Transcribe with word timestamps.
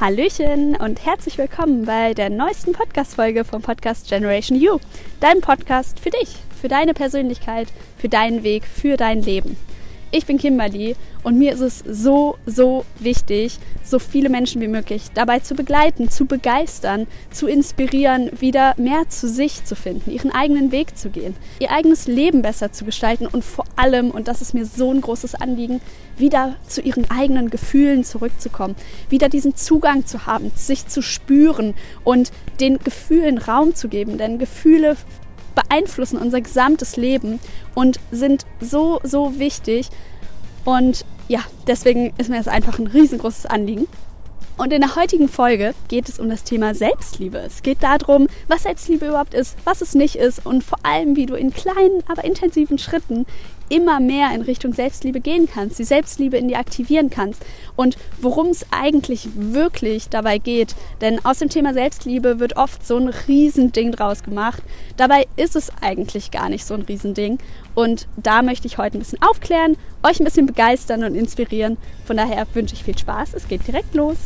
Hallöchen 0.00 0.76
und 0.76 1.04
herzlich 1.04 1.38
willkommen 1.38 1.84
bei 1.84 2.14
der 2.14 2.30
neuesten 2.30 2.70
Podcast-Folge 2.70 3.44
vom 3.44 3.62
Podcast 3.62 4.08
Generation 4.08 4.56
You. 4.56 4.78
Dein 5.18 5.40
Podcast 5.40 5.98
für 5.98 6.10
dich, 6.10 6.36
für 6.62 6.68
deine 6.68 6.94
Persönlichkeit, 6.94 7.66
für 7.96 8.08
deinen 8.08 8.44
Weg, 8.44 8.64
für 8.64 8.96
dein 8.96 9.22
Leben. 9.22 9.56
Ich 10.10 10.24
bin 10.24 10.38
Kimberly 10.38 10.96
und 11.22 11.36
mir 11.36 11.52
ist 11.52 11.60
es 11.60 11.84
so, 11.86 12.38
so 12.46 12.86
wichtig, 12.98 13.58
so 13.84 13.98
viele 13.98 14.30
Menschen 14.30 14.62
wie 14.62 14.68
möglich 14.68 15.08
dabei 15.12 15.40
zu 15.40 15.54
begleiten, 15.54 16.08
zu 16.08 16.24
begeistern, 16.24 17.06
zu 17.30 17.46
inspirieren, 17.46 18.30
wieder 18.40 18.74
mehr 18.78 19.10
zu 19.10 19.28
sich 19.28 19.66
zu 19.66 19.76
finden, 19.76 20.10
ihren 20.10 20.30
eigenen 20.32 20.72
Weg 20.72 20.96
zu 20.96 21.10
gehen, 21.10 21.36
ihr 21.58 21.70
eigenes 21.70 22.06
Leben 22.06 22.40
besser 22.40 22.72
zu 22.72 22.86
gestalten 22.86 23.26
und 23.26 23.44
vor 23.44 23.66
allem, 23.76 24.10
und 24.10 24.28
das 24.28 24.40
ist 24.40 24.54
mir 24.54 24.64
so 24.64 24.90
ein 24.90 25.02
großes 25.02 25.34
Anliegen, 25.34 25.82
wieder 26.16 26.56
zu 26.66 26.80
ihren 26.80 27.10
eigenen 27.10 27.50
Gefühlen 27.50 28.02
zurückzukommen, 28.02 28.76
wieder 29.10 29.28
diesen 29.28 29.56
Zugang 29.56 30.06
zu 30.06 30.24
haben, 30.24 30.50
sich 30.54 30.86
zu 30.86 31.02
spüren 31.02 31.74
und 32.02 32.32
den 32.60 32.78
Gefühlen 32.78 33.36
Raum 33.36 33.74
zu 33.74 33.88
geben, 33.88 34.16
denn 34.16 34.38
Gefühle 34.38 34.96
beeinflussen 35.54 36.18
unser 36.18 36.40
gesamtes 36.40 36.96
Leben 36.96 37.40
und 37.74 38.00
sind 38.10 38.46
so, 38.60 39.00
so 39.02 39.38
wichtig. 39.38 39.88
Und 40.64 41.04
ja, 41.28 41.40
deswegen 41.66 42.12
ist 42.18 42.30
mir 42.30 42.38
das 42.38 42.48
einfach 42.48 42.78
ein 42.78 42.86
riesengroßes 42.86 43.46
Anliegen. 43.46 43.86
Und 44.58 44.72
in 44.72 44.80
der 44.80 44.96
heutigen 44.96 45.28
Folge 45.28 45.72
geht 45.86 46.08
es 46.08 46.18
um 46.18 46.28
das 46.28 46.42
Thema 46.42 46.74
Selbstliebe. 46.74 47.38
Es 47.38 47.62
geht 47.62 47.80
darum, 47.82 48.26
was 48.48 48.64
Selbstliebe 48.64 49.06
überhaupt 49.06 49.32
ist, 49.32 49.56
was 49.64 49.82
es 49.82 49.94
nicht 49.94 50.16
ist 50.16 50.44
und 50.44 50.64
vor 50.64 50.78
allem, 50.82 51.14
wie 51.14 51.26
du 51.26 51.36
in 51.36 51.52
kleinen, 51.52 52.02
aber 52.08 52.24
intensiven 52.24 52.76
Schritten 52.76 53.24
immer 53.68 54.00
mehr 54.00 54.34
in 54.34 54.42
Richtung 54.42 54.72
Selbstliebe 54.72 55.20
gehen 55.20 55.48
kannst, 55.52 55.78
die 55.78 55.84
Selbstliebe 55.84 56.36
in 56.36 56.48
dir 56.48 56.58
aktivieren 56.58 57.10
kannst 57.10 57.44
und 57.76 57.96
worum 58.20 58.48
es 58.48 58.66
eigentlich 58.70 59.28
wirklich 59.34 60.08
dabei 60.08 60.38
geht. 60.38 60.74
Denn 61.00 61.24
aus 61.24 61.38
dem 61.38 61.48
Thema 61.48 61.74
Selbstliebe 61.74 62.40
wird 62.40 62.56
oft 62.56 62.86
so 62.86 62.96
ein 62.96 63.08
Riesending 63.08 63.92
draus 63.92 64.22
gemacht. 64.22 64.62
Dabei 64.96 65.26
ist 65.36 65.56
es 65.56 65.70
eigentlich 65.80 66.30
gar 66.30 66.48
nicht 66.48 66.64
so 66.64 66.74
ein 66.74 66.82
Riesending. 66.82 67.38
Und 67.74 68.08
da 68.16 68.42
möchte 68.42 68.66
ich 68.66 68.78
heute 68.78 68.98
ein 68.98 69.00
bisschen 69.00 69.22
aufklären, 69.22 69.76
euch 70.02 70.20
ein 70.20 70.24
bisschen 70.24 70.46
begeistern 70.46 71.04
und 71.04 71.14
inspirieren. 71.14 71.76
Von 72.04 72.16
daher 72.16 72.46
wünsche 72.54 72.74
ich 72.74 72.84
viel 72.84 72.98
Spaß. 72.98 73.34
Es 73.34 73.48
geht 73.48 73.66
direkt 73.66 73.94
los. 73.94 74.16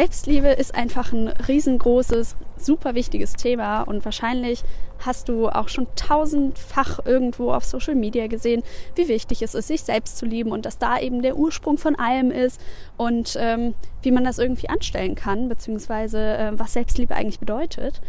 Selbstliebe 0.00 0.48
ist 0.48 0.74
einfach 0.74 1.12
ein 1.12 1.28
riesengroßes, 1.28 2.34
super 2.56 2.94
wichtiges 2.94 3.34
Thema 3.34 3.82
und 3.82 4.02
wahrscheinlich 4.06 4.62
hast 5.04 5.28
du 5.28 5.50
auch 5.50 5.68
schon 5.68 5.88
tausendfach 5.94 7.00
irgendwo 7.04 7.52
auf 7.52 7.66
Social 7.66 7.94
Media 7.94 8.26
gesehen, 8.26 8.62
wie 8.94 9.08
wichtig 9.08 9.42
es 9.42 9.54
ist, 9.54 9.68
sich 9.68 9.82
selbst 9.82 10.16
zu 10.16 10.24
lieben 10.24 10.52
und 10.52 10.64
dass 10.64 10.78
da 10.78 10.98
eben 10.98 11.20
der 11.20 11.36
Ursprung 11.36 11.76
von 11.76 11.96
allem 11.96 12.30
ist 12.30 12.62
und 12.96 13.36
ähm, 13.38 13.74
wie 14.00 14.10
man 14.10 14.24
das 14.24 14.38
irgendwie 14.38 14.70
anstellen 14.70 15.16
kann, 15.16 15.50
beziehungsweise 15.50 16.18
äh, 16.18 16.52
was 16.58 16.72
Selbstliebe 16.72 17.14
eigentlich 17.14 17.38
bedeutet. 17.38 18.00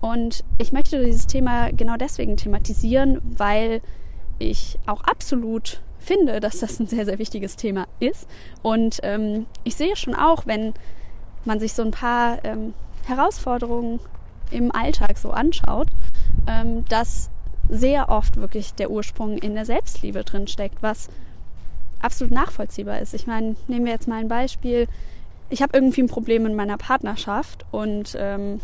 Und 0.00 0.44
ich 0.58 0.70
möchte 0.70 1.04
dieses 1.04 1.26
Thema 1.26 1.72
genau 1.72 1.96
deswegen 1.96 2.36
thematisieren, 2.36 3.20
weil 3.24 3.80
ich 4.38 4.78
auch 4.86 5.02
absolut 5.02 5.80
finde, 5.98 6.38
dass 6.38 6.60
das 6.60 6.78
ein 6.78 6.86
sehr, 6.86 7.04
sehr 7.04 7.18
wichtiges 7.18 7.56
Thema 7.56 7.88
ist. 7.98 8.28
Und 8.62 9.00
ähm, 9.02 9.46
ich 9.64 9.74
sehe 9.74 9.96
schon 9.96 10.14
auch, 10.14 10.46
wenn 10.46 10.74
man 11.46 11.60
sich 11.60 11.72
so 11.72 11.82
ein 11.82 11.90
paar 11.90 12.44
ähm, 12.44 12.74
Herausforderungen 13.06 14.00
im 14.50 14.74
Alltag 14.74 15.18
so 15.18 15.30
anschaut, 15.30 15.88
ähm, 16.46 16.84
dass 16.88 17.30
sehr 17.68 18.08
oft 18.08 18.36
wirklich 18.36 18.74
der 18.74 18.90
Ursprung 18.90 19.38
in 19.38 19.54
der 19.54 19.64
Selbstliebe 19.64 20.24
drin 20.24 20.46
steckt, 20.46 20.82
was 20.82 21.08
absolut 22.00 22.32
nachvollziehbar 22.32 23.00
ist. 23.00 23.14
Ich 23.14 23.26
meine, 23.26 23.56
nehmen 23.66 23.86
wir 23.86 23.92
jetzt 23.92 24.08
mal 24.08 24.20
ein 24.20 24.28
Beispiel. 24.28 24.86
Ich 25.48 25.62
habe 25.62 25.76
irgendwie 25.76 26.02
ein 26.02 26.08
Problem 26.08 26.46
in 26.46 26.54
meiner 26.54 26.76
Partnerschaft 26.76 27.64
und 27.70 28.16
ähm, 28.18 28.60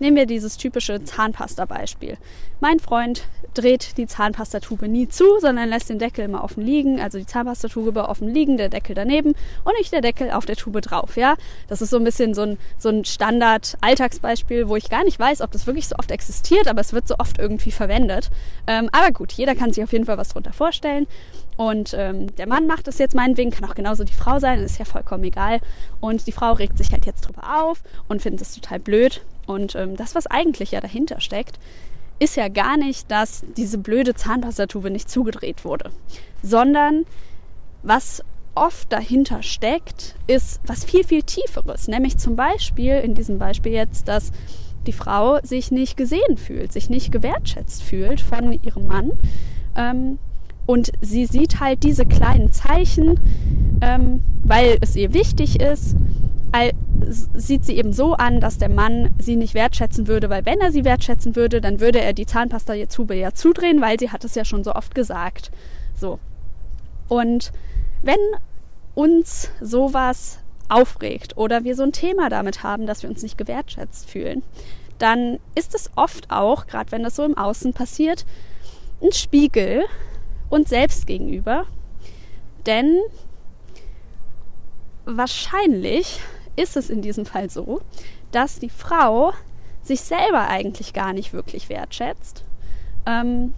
Nehmen 0.00 0.16
wir 0.16 0.26
dieses 0.26 0.56
typische 0.56 1.04
Zahnpasta-Beispiel. 1.04 2.16
Mein 2.60 2.80
Freund 2.80 3.22
dreht 3.54 3.96
die 3.98 4.06
Zahnpastatube 4.06 4.88
nie 4.88 5.08
zu, 5.08 5.38
sondern 5.40 5.68
lässt 5.68 5.90
den 5.90 5.98
Deckel 5.98 6.24
immer 6.24 6.42
offen 6.42 6.64
liegen, 6.64 7.00
also 7.00 7.18
die 7.18 7.26
Zahnpastatube 7.26 8.08
offen 8.08 8.28
liegen, 8.28 8.56
der 8.56 8.68
Deckel 8.70 8.94
daneben 8.94 9.34
und 9.64 9.72
nicht 9.78 9.92
der 9.92 10.00
Deckel 10.00 10.30
auf 10.30 10.46
der 10.46 10.56
Tube 10.56 10.80
drauf. 10.80 11.16
Ja, 11.16 11.36
das 11.68 11.82
ist 11.82 11.90
so 11.90 11.98
ein 11.98 12.04
bisschen 12.04 12.34
so 12.34 12.42
ein, 12.42 12.58
so 12.78 12.88
ein 12.88 13.04
Standard-Alltagsbeispiel, 13.04 14.68
wo 14.68 14.76
ich 14.76 14.88
gar 14.88 15.04
nicht 15.04 15.18
weiß, 15.18 15.42
ob 15.42 15.52
das 15.52 15.66
wirklich 15.66 15.88
so 15.88 15.96
oft 15.98 16.10
existiert, 16.10 16.66
aber 16.68 16.80
es 16.80 16.92
wird 16.92 17.06
so 17.06 17.16
oft 17.18 17.38
irgendwie 17.38 17.70
verwendet. 17.70 18.30
Ähm, 18.66 18.88
aber 18.92 19.12
gut, 19.12 19.32
jeder 19.32 19.54
kann 19.54 19.72
sich 19.72 19.84
auf 19.84 19.92
jeden 19.92 20.06
Fall 20.06 20.18
was 20.18 20.30
drunter 20.30 20.52
vorstellen. 20.52 21.06
Und 21.56 21.94
ähm, 21.94 22.34
der 22.36 22.48
Mann 22.48 22.66
macht 22.66 22.88
es 22.88 22.96
jetzt 22.96 23.14
meinetwegen, 23.14 23.50
kann 23.50 23.68
auch 23.68 23.74
genauso 23.74 24.04
die 24.04 24.14
Frau 24.14 24.38
sein, 24.38 24.60
ist 24.60 24.78
ja 24.78 24.86
vollkommen 24.86 25.24
egal. 25.24 25.60
Und 26.00 26.26
die 26.26 26.32
Frau 26.32 26.52
regt 26.52 26.78
sich 26.78 26.90
halt 26.90 27.04
jetzt 27.04 27.20
drüber 27.20 27.60
auf 27.60 27.82
und 28.08 28.22
findet 28.22 28.40
es 28.40 28.54
total 28.54 28.78
blöd. 28.78 29.22
Und 29.50 29.74
ähm, 29.74 29.96
das, 29.96 30.14
was 30.14 30.28
eigentlich 30.28 30.70
ja 30.70 30.80
dahinter 30.80 31.20
steckt, 31.20 31.58
ist 32.20 32.36
ja 32.36 32.48
gar 32.48 32.76
nicht, 32.76 33.10
dass 33.10 33.42
diese 33.56 33.78
blöde 33.78 34.14
Zahnpastatube 34.14 34.90
nicht 34.90 35.10
zugedreht 35.10 35.64
wurde, 35.64 35.90
sondern 36.42 37.04
was 37.82 38.22
oft 38.54 38.92
dahinter 38.92 39.42
steckt, 39.42 40.14
ist 40.26 40.60
was 40.66 40.84
viel, 40.84 41.02
viel 41.02 41.22
Tieferes. 41.22 41.88
Nämlich 41.88 42.18
zum 42.18 42.36
Beispiel, 42.36 42.98
in 42.98 43.14
diesem 43.14 43.38
Beispiel 43.38 43.72
jetzt, 43.72 44.06
dass 44.06 44.32
die 44.86 44.92
Frau 44.92 45.40
sich 45.42 45.70
nicht 45.70 45.96
gesehen 45.96 46.36
fühlt, 46.36 46.72
sich 46.72 46.88
nicht 46.88 47.10
gewertschätzt 47.10 47.82
fühlt 47.82 48.20
von 48.20 48.52
ihrem 48.62 48.86
Mann. 48.86 49.12
Ähm, 49.76 50.18
und 50.66 50.92
sie 51.00 51.26
sieht 51.26 51.58
halt 51.58 51.82
diese 51.82 52.06
kleinen 52.06 52.52
Zeichen, 52.52 53.18
ähm, 53.80 54.20
weil 54.44 54.78
es 54.80 54.94
ihr 54.94 55.12
wichtig 55.12 55.60
ist, 55.60 55.96
sieht 57.10 57.64
sie 57.64 57.76
eben 57.76 57.92
so 57.92 58.14
an, 58.14 58.40
dass 58.40 58.58
der 58.58 58.68
Mann 58.68 59.10
sie 59.18 59.36
nicht 59.36 59.54
wertschätzen 59.54 60.06
würde, 60.06 60.30
weil 60.30 60.46
wenn 60.46 60.60
er 60.60 60.70
sie 60.70 60.84
wertschätzen 60.84 61.34
würde, 61.34 61.60
dann 61.60 61.80
würde 61.80 62.00
er 62.00 62.12
die 62.12 62.26
Zahnpasta-Tube 62.26 63.14
ja 63.14 63.32
zudrehen, 63.32 63.80
weil 63.80 63.98
sie 63.98 64.10
hat 64.10 64.24
es 64.24 64.34
ja 64.34 64.44
schon 64.44 64.64
so 64.64 64.74
oft 64.74 64.94
gesagt. 64.94 65.50
So. 65.94 66.18
Und 67.08 67.52
wenn 68.02 68.18
uns 68.94 69.50
sowas 69.60 70.38
aufregt 70.68 71.36
oder 71.36 71.64
wir 71.64 71.74
so 71.74 71.82
ein 71.82 71.92
Thema 71.92 72.28
damit 72.28 72.62
haben, 72.62 72.86
dass 72.86 73.02
wir 73.02 73.10
uns 73.10 73.22
nicht 73.22 73.36
gewertschätzt 73.36 74.08
fühlen, 74.08 74.42
dann 74.98 75.38
ist 75.54 75.74
es 75.74 75.90
oft 75.96 76.30
auch, 76.30 76.66
gerade 76.66 76.92
wenn 76.92 77.02
das 77.02 77.16
so 77.16 77.24
im 77.24 77.36
Außen 77.36 77.72
passiert, 77.72 78.24
ein 79.02 79.12
Spiegel 79.12 79.84
uns 80.48 80.68
selbst 80.68 81.06
gegenüber. 81.06 81.64
Denn 82.66 82.98
wahrscheinlich 85.06 86.20
ist 86.56 86.76
es 86.76 86.90
in 86.90 87.02
diesem 87.02 87.26
Fall 87.26 87.50
so, 87.50 87.80
dass 88.32 88.58
die 88.58 88.70
Frau 88.70 89.32
sich 89.82 90.00
selber 90.00 90.48
eigentlich 90.48 90.92
gar 90.92 91.12
nicht 91.12 91.32
wirklich 91.32 91.68
wertschätzt 91.68 92.44
ähm, 93.06 93.52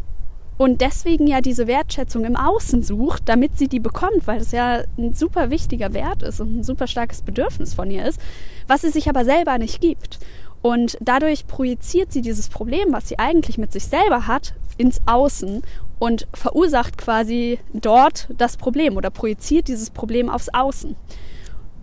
und 0.58 0.80
deswegen 0.80 1.26
ja 1.26 1.40
diese 1.40 1.66
Wertschätzung 1.66 2.24
im 2.24 2.36
Außen 2.36 2.82
sucht, 2.82 3.22
damit 3.26 3.58
sie 3.58 3.68
die 3.68 3.80
bekommt, 3.80 4.26
weil 4.26 4.38
das 4.38 4.52
ja 4.52 4.82
ein 4.96 5.12
super 5.14 5.50
wichtiger 5.50 5.92
Wert 5.92 6.22
ist 6.22 6.40
und 6.40 6.58
ein 6.58 6.62
super 6.62 6.86
starkes 6.86 7.22
Bedürfnis 7.22 7.74
von 7.74 7.90
ihr 7.90 8.06
ist, 8.06 8.20
was 8.68 8.82
sie 8.82 8.90
sich 8.90 9.08
aber 9.08 9.24
selber 9.24 9.58
nicht 9.58 9.80
gibt. 9.80 10.20
Und 10.60 10.96
dadurch 11.00 11.48
projiziert 11.48 12.12
sie 12.12 12.20
dieses 12.20 12.48
Problem, 12.48 12.92
was 12.92 13.08
sie 13.08 13.18
eigentlich 13.18 13.58
mit 13.58 13.72
sich 13.72 13.86
selber 13.86 14.28
hat, 14.28 14.54
ins 14.76 15.00
Außen 15.06 15.62
und 15.98 16.28
verursacht 16.32 16.96
quasi 16.96 17.58
dort 17.72 18.28
das 18.38 18.56
Problem 18.56 18.96
oder 18.96 19.10
projiziert 19.10 19.66
dieses 19.66 19.90
Problem 19.90 20.30
aufs 20.30 20.48
Außen. 20.50 20.94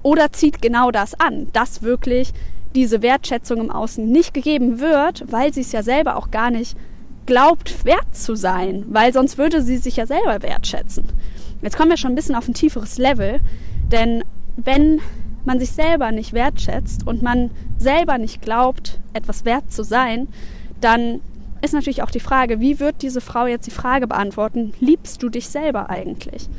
Oder 0.01 0.31
zieht 0.31 0.61
genau 0.61 0.91
das 0.91 1.19
an, 1.19 1.47
dass 1.53 1.83
wirklich 1.83 2.33
diese 2.75 3.01
Wertschätzung 3.01 3.59
im 3.59 3.71
Außen 3.71 4.09
nicht 4.09 4.33
gegeben 4.33 4.79
wird, 4.79 5.31
weil 5.31 5.53
sie 5.53 5.61
es 5.61 5.71
ja 5.71 5.83
selber 5.83 6.15
auch 6.15 6.31
gar 6.31 6.51
nicht 6.51 6.77
glaubt, 7.25 7.85
wert 7.85 8.15
zu 8.15 8.35
sein, 8.35 8.85
weil 8.89 9.13
sonst 9.13 9.37
würde 9.37 9.61
sie 9.61 9.77
sich 9.77 9.97
ja 9.97 10.05
selber 10.05 10.41
wertschätzen. 10.41 11.05
Jetzt 11.61 11.77
kommen 11.77 11.89
wir 11.89 11.97
schon 11.97 12.11
ein 12.11 12.15
bisschen 12.15 12.35
auf 12.35 12.47
ein 12.47 12.53
tieferes 12.53 12.97
Level, 12.97 13.39
denn 13.91 14.23
wenn 14.55 15.01
man 15.45 15.59
sich 15.59 15.71
selber 15.71 16.11
nicht 16.11 16.33
wertschätzt 16.33 17.05
und 17.05 17.21
man 17.21 17.51
selber 17.77 18.17
nicht 18.17 18.41
glaubt, 18.41 18.99
etwas 19.13 19.45
wert 19.45 19.71
zu 19.71 19.83
sein, 19.83 20.27
dann 20.81 21.21
ist 21.61 21.73
natürlich 21.73 22.03
auch 22.03 22.11
die 22.11 22.19
Frage, 22.19 22.59
wie 22.59 22.79
wird 22.79 23.01
diese 23.01 23.21
Frau 23.21 23.45
jetzt 23.45 23.67
die 23.67 23.71
Frage 23.71 24.07
beantworten, 24.07 24.73
liebst 24.79 25.21
du 25.21 25.29
dich 25.29 25.49
selber 25.49 25.89
eigentlich? 25.89 26.49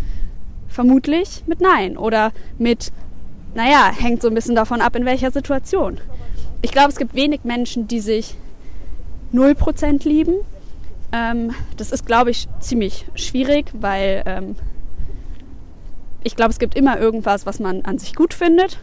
Vermutlich 0.68 1.42
mit 1.46 1.60
Nein 1.60 1.96
oder 1.96 2.32
mit 2.58 2.92
naja, 3.54 3.90
hängt 3.96 4.22
so 4.22 4.28
ein 4.28 4.34
bisschen 4.34 4.54
davon 4.54 4.80
ab, 4.80 4.96
in 4.96 5.04
welcher 5.04 5.30
Situation. 5.30 6.00
Ich 6.62 6.72
glaube, 6.72 6.90
es 6.90 6.96
gibt 6.96 7.14
wenig 7.14 7.44
Menschen, 7.44 7.88
die 7.88 8.00
sich 8.00 8.36
0% 9.32 10.06
lieben. 10.06 10.34
Ähm, 11.12 11.54
das 11.76 11.90
ist, 11.90 12.06
glaube 12.06 12.30
ich, 12.30 12.48
ziemlich 12.60 13.06
schwierig, 13.14 13.66
weil 13.72 14.22
ähm, 14.26 14.56
ich 16.22 16.36
glaube, 16.36 16.50
es 16.50 16.58
gibt 16.58 16.76
immer 16.76 16.98
irgendwas, 16.98 17.46
was 17.46 17.60
man 17.60 17.82
an 17.82 17.98
sich 17.98 18.14
gut 18.14 18.34
findet. 18.34 18.78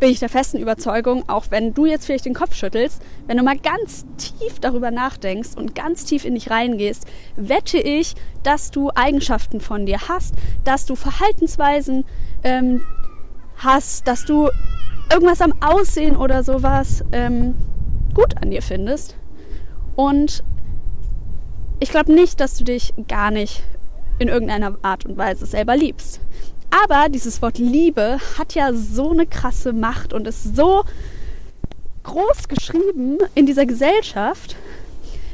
bin 0.00 0.10
ich 0.10 0.20
der 0.20 0.28
festen 0.28 0.58
Überzeugung, 0.58 1.28
auch 1.28 1.46
wenn 1.50 1.74
du 1.74 1.84
jetzt 1.84 2.06
vielleicht 2.06 2.24
den 2.24 2.34
Kopf 2.34 2.54
schüttelst, 2.54 3.02
wenn 3.26 3.36
du 3.36 3.42
mal 3.42 3.58
ganz 3.58 4.06
tief 4.16 4.58
darüber 4.60 4.90
nachdenkst 4.90 5.50
und 5.56 5.74
ganz 5.74 6.04
tief 6.04 6.24
in 6.24 6.34
dich 6.34 6.50
reingehst, 6.50 7.06
wette 7.36 7.78
ich, 7.78 8.14
dass 8.42 8.70
du 8.70 8.90
Eigenschaften 8.94 9.60
von 9.60 9.86
dir 9.86 10.08
hast, 10.08 10.34
dass 10.64 10.86
du 10.86 10.94
Verhaltensweisen 10.94 12.04
ähm, 12.42 12.80
hast, 13.58 14.06
dass 14.06 14.24
du 14.24 14.48
irgendwas 15.12 15.40
am 15.40 15.54
Aussehen 15.60 16.16
oder 16.16 16.42
sowas 16.42 17.04
ähm, 17.12 17.54
gut 18.14 18.36
an 18.40 18.50
dir 18.50 18.62
findest. 18.62 19.16
Und 19.96 20.42
ich 21.80 21.90
glaube 21.90 22.12
nicht, 22.12 22.40
dass 22.40 22.56
du 22.56 22.64
dich 22.64 22.92
gar 23.08 23.30
nicht 23.30 23.62
in 24.18 24.28
irgendeiner 24.28 24.76
Art 24.82 25.04
und 25.06 25.16
Weise 25.16 25.46
selber 25.46 25.76
liebst. 25.76 26.20
Aber 26.70 27.08
dieses 27.08 27.40
Wort 27.40 27.58
Liebe 27.58 28.18
hat 28.36 28.54
ja 28.54 28.72
so 28.72 29.10
eine 29.10 29.26
krasse 29.26 29.72
Macht 29.72 30.12
und 30.12 30.26
ist 30.26 30.56
so 30.56 30.84
groß 32.02 32.48
geschrieben 32.48 33.18
in 33.34 33.46
dieser 33.46 33.66
Gesellschaft, 33.66 34.56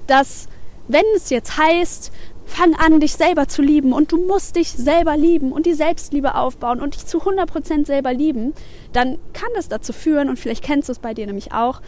dass 0.06 0.49
wenn 0.87 1.05
es 1.17 1.31
jetzt 1.31 1.56
heißt, 1.56 2.12
fang 2.44 2.75
an, 2.75 3.00
dich 3.00 3.14
selber 3.14 3.49
zu 3.49 3.62
lieben 3.62 3.93
und 3.93 4.12
du 4.12 4.19
musst 4.19 4.56
dich 4.56 4.70
selber 4.70 5.17
lieben 5.17 5.52
und 5.52 5.67
die 5.67 5.75
Selbstliebe 5.75 6.35
aufbauen 6.35 6.81
und 6.81 6.94
dich 6.94 7.06
zu 7.06 7.23
100% 7.23 7.87
selber 7.87 8.12
lieben, 8.12 8.52
dann 8.93 9.19
kann 9.32 9.49
das 9.55 9.69
dazu 9.69 9.93
führen, 9.93 10.29
und 10.29 10.38
vielleicht 10.38 10.62
kennst 10.62 10.88
du 10.88 10.93
es 10.93 10.99
bei 10.99 11.14
dir 11.14 11.26
nämlich 11.26 11.52
auch, 11.52 11.81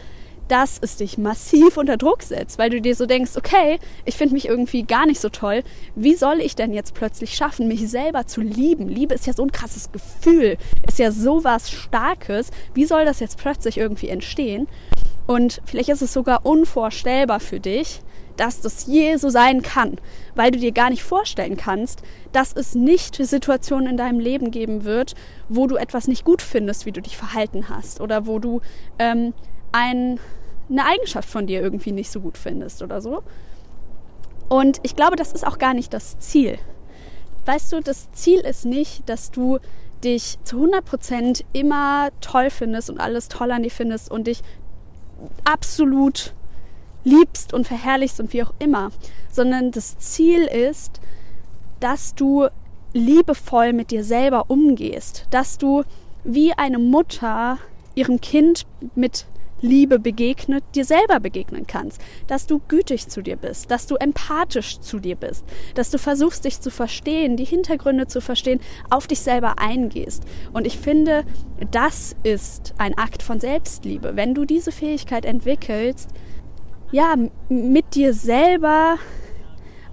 dass 0.47 0.77
es 0.81 0.95
dich 0.95 1.17
massiv 1.17 1.77
unter 1.77 1.97
Druck 1.97 2.23
setzt, 2.23 2.57
weil 2.57 2.69
du 2.69 2.81
dir 2.81 2.95
so 2.95 3.05
denkst, 3.05 3.31
okay, 3.35 3.79
ich 4.05 4.15
finde 4.15 4.33
mich 4.33 4.47
irgendwie 4.47 4.83
gar 4.83 5.05
nicht 5.05 5.19
so 5.19 5.29
toll. 5.29 5.63
Wie 5.95 6.15
soll 6.15 6.39
ich 6.39 6.55
denn 6.55 6.73
jetzt 6.73 6.93
plötzlich 6.93 7.35
schaffen, 7.35 7.67
mich 7.67 7.89
selber 7.89 8.27
zu 8.27 8.41
lieben? 8.41 8.87
Liebe 8.87 9.13
ist 9.13 9.27
ja 9.27 9.33
so 9.33 9.43
ein 9.43 9.51
krasses 9.51 9.91
Gefühl, 9.91 10.57
ist 10.87 10.99
ja 10.99 11.11
so 11.11 11.43
was 11.43 11.69
Starkes. 11.69 12.51
Wie 12.73 12.85
soll 12.85 13.05
das 13.05 13.19
jetzt 13.19 13.37
plötzlich 13.37 13.77
irgendwie 13.77 14.09
entstehen? 14.09 14.67
Und 15.25 15.61
vielleicht 15.65 15.89
ist 15.89 16.01
es 16.01 16.13
sogar 16.13 16.45
unvorstellbar 16.45 17.41
für 17.41 17.59
dich, 17.59 17.99
dass 18.37 18.61
das 18.61 18.85
je 18.85 19.17
so 19.17 19.29
sein 19.29 19.61
kann, 19.61 19.97
weil 20.35 20.51
du 20.51 20.59
dir 20.59 20.71
gar 20.71 20.89
nicht 20.89 21.03
vorstellen 21.03 21.57
kannst, 21.57 22.01
dass 22.31 22.53
es 22.53 22.75
nicht 22.75 23.15
Situationen 23.15 23.89
in 23.89 23.97
deinem 23.97 24.19
Leben 24.19 24.51
geben 24.51 24.83
wird, 24.83 25.15
wo 25.49 25.67
du 25.67 25.75
etwas 25.75 26.07
nicht 26.07 26.23
gut 26.23 26.41
findest, 26.41 26.85
wie 26.85 26.91
du 26.91 27.01
dich 27.01 27.17
verhalten 27.17 27.69
hast 27.69 27.99
oder 27.99 28.27
wo 28.27 28.39
du 28.39 28.61
ähm, 28.99 29.33
ein 29.71 30.19
eine 30.69 30.85
Eigenschaft 30.85 31.29
von 31.29 31.47
dir 31.47 31.61
irgendwie 31.61 31.91
nicht 31.91 32.11
so 32.11 32.19
gut 32.19 32.37
findest 32.37 32.81
oder 32.81 33.01
so. 33.01 33.23
Und 34.49 34.79
ich 34.83 34.95
glaube, 34.95 35.15
das 35.15 35.31
ist 35.31 35.45
auch 35.45 35.57
gar 35.59 35.73
nicht 35.73 35.93
das 35.93 36.19
Ziel. 36.19 36.57
Weißt 37.45 37.71
du, 37.71 37.79
das 37.79 38.11
Ziel 38.11 38.39
ist 38.39 38.65
nicht, 38.65 39.07
dass 39.07 39.31
du 39.31 39.59
dich 40.03 40.37
zu 40.43 40.57
100% 40.65 41.43
immer 41.53 42.09
toll 42.21 42.49
findest 42.49 42.89
und 42.89 42.99
alles 42.99 43.29
toll 43.29 43.51
an 43.51 43.63
dir 43.63 43.71
findest 43.71 44.11
und 44.11 44.27
dich 44.27 44.41
absolut 45.43 46.33
liebst 47.07 47.53
und 47.53 47.65
verherrlichst 47.65 48.19
und 48.19 48.33
wie 48.33 48.43
auch 48.43 48.53
immer, 48.59 48.91
sondern 49.31 49.71
das 49.71 49.97
Ziel 49.97 50.43
ist, 50.43 50.99
dass 51.79 52.13
du 52.13 52.47
liebevoll 52.93 53.73
mit 53.73 53.91
dir 53.91 54.03
selber 54.03 54.45
umgehst, 54.49 55.25
dass 55.29 55.57
du 55.57 55.83
wie 56.23 56.53
eine 56.53 56.79
Mutter 56.79 57.57
ihrem 57.95 58.19
Kind 58.19 58.65
mit 58.95 59.25
Liebe 59.59 59.97
begegnet, 59.97 60.63
dir 60.75 60.85
selber 60.85 61.19
begegnen 61.19 61.65
kannst, 61.65 61.99
dass 62.27 62.45
du 62.45 62.61
gütig 62.67 63.07
zu 63.07 63.23
dir 63.23 63.37
bist, 63.37 63.71
dass 63.71 63.87
du 63.87 63.95
empathisch 63.95 64.79
zu 64.79 64.99
dir 64.99 65.15
bist, 65.15 65.45
dass 65.73 65.89
du 65.89 65.97
versuchst, 65.97 66.45
dich 66.45 66.61
zu 66.61 66.69
verstehen, 66.69 67.37
die 67.37 67.45
Hintergründe 67.45 68.05
zu 68.05 68.21
verstehen, 68.21 68.59
auf 68.91 69.07
dich 69.07 69.19
selber 69.19 69.57
eingehst. 69.57 70.23
Und 70.53 70.67
ich 70.67 70.77
finde, 70.77 71.23
das 71.71 72.15
ist 72.21 72.75
ein 72.77 72.95
Akt 72.97 73.23
von 73.23 73.39
Selbstliebe. 73.39 74.15
Wenn 74.15 74.35
du 74.35 74.45
diese 74.45 74.71
Fähigkeit 74.71 75.25
entwickelst, 75.25 76.11
ja, 76.91 77.15
mit 77.49 77.95
dir 77.95 78.13
selber 78.13 78.97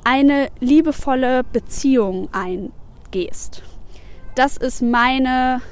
eine 0.05 0.49
liebevolle 0.61 1.43
Beziehung 1.45 2.29
eingehst. 2.33 3.63
Das 4.35 4.57
ist 4.57 4.83
meine 4.83 5.63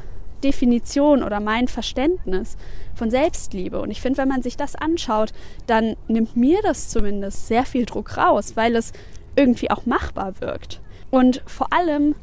Definition 0.43 1.23
oder 1.23 1.41
mein 1.41 1.69
Verständnis 1.69 2.57
von 2.95 3.11
Selbstliebe. 3.11 3.81
Und 3.81 3.91
ich 3.91 4.01
finde, 4.01 4.19
wenn 4.19 4.29
man 4.29 4.43
sich 4.43 4.57
das 4.57 4.75
anschaut, 4.75 5.33
dann 5.67 5.97
nimmt 6.09 6.37
mir 6.37 6.61
das 6.63 6.89
zumindest 6.89 7.47
sehr 7.47 7.65
viel 7.65 7.87
Druck 7.87 8.17
raus, 8.17 8.53
weil 8.57 8.77
es 8.77 8.93
irgendwie 9.37 9.71
auch 9.71 9.87
machbar 9.87 10.41
wirkt. 10.41 10.81
Und 11.11 11.43
vor 11.47 11.73
allem 11.73 12.15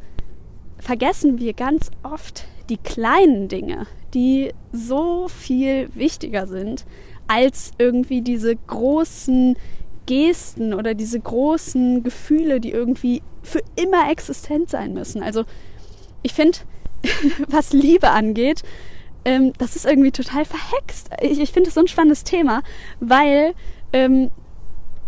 vergessen 0.79 1.39
wir 1.39 1.53
ganz 1.53 1.91
oft 2.03 2.45
die 2.69 2.77
kleinen 2.77 3.47
Dinge, 3.47 3.87
die 4.13 4.53
so 4.71 5.27
viel 5.27 5.89
wichtiger 5.93 6.47
sind 6.47 6.85
als 7.29 7.71
irgendwie 7.77 8.21
diese 8.21 8.55
großen 8.55 9.55
Gesten 10.07 10.73
oder 10.73 10.95
diese 10.95 11.19
großen 11.19 12.01
Gefühle, 12.01 12.59
die 12.59 12.71
irgendwie 12.71 13.21
für 13.43 13.61
immer 13.75 14.09
existent 14.09 14.69
sein 14.69 14.93
müssen. 14.93 15.21
Also 15.21 15.45
ich 16.23 16.33
finde, 16.33 16.57
was 17.47 17.71
Liebe 17.71 18.09
angeht, 18.09 18.63
ähm, 19.25 19.53
das 19.59 19.75
ist 19.75 19.85
irgendwie 19.85 20.11
total 20.11 20.43
verhext. 20.43 21.11
Ich, 21.21 21.39
ich 21.39 21.51
finde 21.51 21.69
es 21.69 21.75
so 21.75 21.81
ein 21.81 21.87
spannendes 21.87 22.23
Thema, 22.23 22.63
weil 22.99 23.53
ähm, 23.93 24.31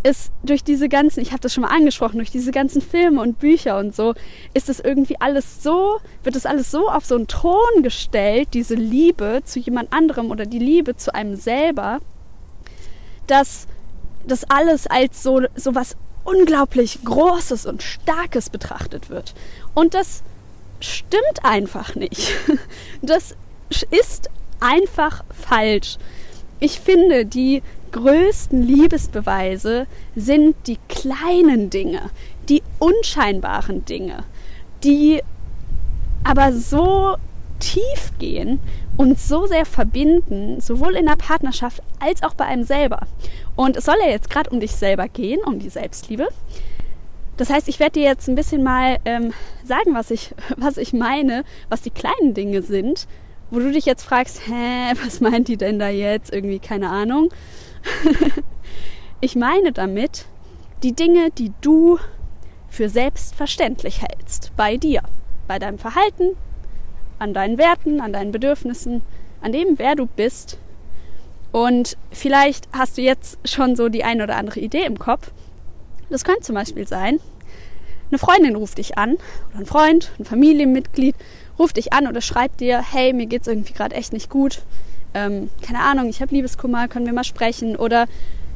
es 0.03 0.31
durch 0.43 0.63
diese 0.63 0.89
ganzen, 0.89 1.21
ich 1.21 1.31
habe 1.31 1.41
das 1.41 1.53
schon 1.53 1.63
mal 1.63 1.75
angesprochen, 1.75 2.17
durch 2.17 2.31
diese 2.31 2.51
ganzen 2.51 2.81
Filme 2.81 3.21
und 3.21 3.39
Bücher 3.39 3.77
und 3.77 3.95
so, 3.95 4.13
ist 4.53 4.69
es 4.69 4.79
irgendwie 4.79 5.19
alles 5.19 5.61
so, 5.61 5.99
wird 6.23 6.35
es 6.35 6.45
alles 6.45 6.71
so 6.71 6.89
auf 6.89 7.05
so 7.05 7.15
einen 7.15 7.27
Thron 7.27 7.83
gestellt, 7.83 8.49
diese 8.53 8.75
Liebe 8.75 9.41
zu 9.43 9.59
jemand 9.59 9.93
anderem 9.93 10.31
oder 10.31 10.45
die 10.45 10.59
Liebe 10.59 10.95
zu 10.95 11.13
einem 11.13 11.35
selber, 11.35 11.99
dass 13.27 13.67
das 14.25 14.43
alles 14.49 14.87
als 14.87 15.23
so, 15.23 15.41
so 15.55 15.75
was 15.75 15.95
unglaublich 16.23 16.99
Großes 17.03 17.65
und 17.65 17.83
Starkes 17.83 18.49
betrachtet 18.49 19.09
wird. 19.09 19.33
Und 19.73 19.93
das 19.93 20.23
stimmt 20.79 21.43
einfach 21.43 21.95
nicht. 21.95 22.31
Das 23.01 23.35
ist 23.89 24.29
einfach 24.59 25.23
falsch. 25.29 25.97
Ich 26.59 26.79
finde, 26.79 27.25
die 27.25 27.63
größten 27.91 28.61
Liebesbeweise 28.61 29.87
sind 30.15 30.55
die 30.67 30.77
kleinen 30.87 31.69
Dinge, 31.69 32.09
die 32.49 32.63
unscheinbaren 32.79 33.85
Dinge, 33.85 34.23
die 34.83 35.21
aber 36.23 36.53
so 36.53 37.15
tief 37.59 38.11
gehen 38.19 38.59
und 38.97 39.19
so 39.19 39.45
sehr 39.45 39.65
verbinden, 39.65 40.59
sowohl 40.59 40.95
in 40.95 41.05
der 41.05 41.15
Partnerschaft 41.15 41.81
als 41.99 42.23
auch 42.23 42.33
bei 42.33 42.45
einem 42.45 42.63
selber. 42.63 43.01
Und 43.55 43.77
es 43.77 43.85
soll 43.85 43.95
ja 44.03 44.09
jetzt 44.09 44.29
gerade 44.29 44.49
um 44.49 44.59
dich 44.59 44.71
selber 44.71 45.07
gehen, 45.07 45.41
um 45.45 45.59
die 45.59 45.69
Selbstliebe. 45.69 46.27
Das 47.37 47.49
heißt, 47.49 47.69
ich 47.69 47.79
werde 47.79 47.93
dir 47.93 48.03
jetzt 48.03 48.27
ein 48.27 48.35
bisschen 48.35 48.63
mal 48.63 48.97
ähm, 49.05 49.33
sagen, 49.63 49.93
was 49.93 50.11
ich, 50.11 50.33
was 50.57 50.77
ich 50.77 50.93
meine, 50.93 51.43
was 51.69 51.81
die 51.81 51.91
kleinen 51.91 52.33
Dinge 52.33 52.61
sind, 52.61 53.07
wo 53.49 53.59
du 53.59 53.71
dich 53.71 53.85
jetzt 53.85 54.03
fragst, 54.03 54.47
hä, 54.47 54.93
was 55.03 55.21
meint 55.21 55.47
die 55.47 55.57
denn 55.57 55.79
da 55.79 55.89
jetzt? 55.89 56.33
Irgendwie 56.33 56.59
keine 56.59 56.89
Ahnung. 56.89 57.29
ich 59.21 59.35
meine 59.35 59.71
damit 59.71 60.25
die 60.83 60.93
Dinge, 60.93 61.29
die 61.31 61.51
du 61.61 61.99
für 62.69 62.89
selbstverständlich 62.89 64.01
hältst, 64.01 64.51
bei 64.55 64.77
dir, 64.77 65.01
bei 65.47 65.59
deinem 65.59 65.77
Verhalten, 65.77 66.35
an 67.19 67.33
deinen 67.33 67.57
Werten, 67.57 68.01
an 68.01 68.13
deinen 68.13 68.31
Bedürfnissen, 68.31 69.01
an 69.41 69.51
dem, 69.51 69.77
wer 69.77 69.95
du 69.95 70.05
bist. 70.07 70.57
Und 71.51 71.97
vielleicht 72.11 72.67
hast 72.71 72.97
du 72.97 73.01
jetzt 73.01 73.37
schon 73.45 73.75
so 73.75 73.89
die 73.89 74.03
eine 74.03 74.23
oder 74.23 74.37
andere 74.37 74.59
Idee 74.59 74.85
im 74.85 74.97
Kopf. 74.97 75.31
Das 76.09 76.23
könnte 76.23 76.41
zum 76.41 76.55
Beispiel 76.55 76.87
sein, 76.87 77.19
eine 78.09 78.19
Freundin 78.19 78.55
ruft 78.55 78.77
dich 78.77 78.97
an 78.97 79.17
oder 79.49 79.59
ein 79.59 79.65
Freund, 79.65 80.11
ein 80.19 80.25
Familienmitglied 80.25 81.15
ruft 81.57 81.77
dich 81.77 81.93
an 81.93 82.07
oder 82.07 82.21
schreibt 82.21 82.59
dir, 82.59 82.81
hey, 82.81 83.13
mir 83.13 83.25
geht 83.25 83.43
es 83.43 83.47
irgendwie 83.47 83.73
gerade 83.73 83.95
echt 83.95 84.13
nicht 84.13 84.29
gut. 84.29 84.61
Ähm, 85.13 85.49
keine 85.61 85.79
Ahnung, 85.79 86.09
ich 86.09 86.21
habe 86.21 86.33
Liebeskummer, 86.33 86.87
können 86.87 87.05
wir 87.05 87.13
mal 87.13 87.23
sprechen. 87.23 87.75
Oder 87.75 88.07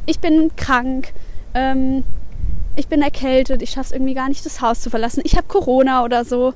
ich 0.06 0.20
bin 0.20 0.56
krank, 0.56 1.14
ähm, 1.54 2.04
ich 2.76 2.88
bin 2.88 3.02
erkältet, 3.02 3.62
ich 3.62 3.72
schaffe 3.72 3.88
es 3.88 3.92
irgendwie 3.92 4.14
gar 4.14 4.30
nicht, 4.30 4.46
das 4.46 4.62
Haus 4.62 4.82
zu 4.82 4.90
verlassen. 4.90 5.22
Ich 5.24 5.36
habe 5.36 5.48
Corona 5.48 6.04
oder 6.04 6.26
so. 6.26 6.54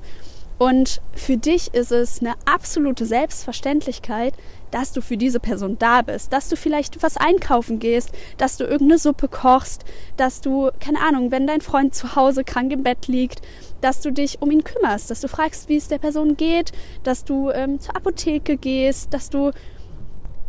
Und 0.58 1.02
für 1.14 1.38
dich 1.38 1.74
ist 1.74 1.94
es 1.94 2.20
eine 2.20 2.34
absolute 2.44 3.06
Selbstverständlichkeit, 3.06 4.34
dass 4.72 4.92
du 4.92 5.02
für 5.02 5.16
diese 5.16 5.40
Person 5.40 5.78
da 5.80 6.02
bist, 6.02 6.34
dass 6.34 6.50
du 6.50 6.58
vielleicht 6.58 7.02
was 7.02 7.16
einkaufen 7.16 7.80
gehst, 7.80 8.12
dass 8.38 8.58
du 8.58 8.66
irgendeine 8.66 9.00
Suppe 9.00 9.30
kochst, 9.30 9.86
dass 10.18 10.42
du, 10.42 10.70
keine 10.82 11.00
Ahnung, 11.00 11.32
wenn 11.32 11.48
dein 11.48 11.62
Freund 11.62 11.96
zu 11.96 12.18
Hause 12.18 12.44
krank 12.44 12.74
im 12.74 12.84
Bett 12.84 13.08
liegt, 13.08 13.42
dass 13.80 14.02
du 14.02 14.12
dich 14.12 14.42
um 14.42 14.52
ihn 14.52 14.66
kümmerst, 14.66 15.10
dass 15.10 15.22
du 15.22 15.30
fragst, 15.30 15.70
wie 15.70 15.78
es 15.78 15.88
der 15.88 15.98
Person 15.98 16.36
geht, 16.36 16.74
dass 17.04 17.24
du 17.24 17.52
ähm, 17.52 17.80
zur 17.80 17.96
Apotheke 17.96 18.58
gehst, 18.58 19.14
dass 19.14 19.30
du 19.30 19.52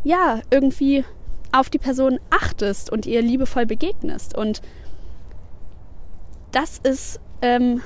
ja 0.05 0.41
irgendwie 0.51 1.05
auf 1.53 1.71
die 1.71 1.79
Person 1.79 2.19
achtest 2.31 2.91
und 2.91 3.07
ihr 3.07 3.23
liebevoll 3.23 3.67
begegnest. 3.67 4.37
Und 4.37 4.61
das 6.53 6.79
ist 6.79 7.21
ähm, 7.43 7.83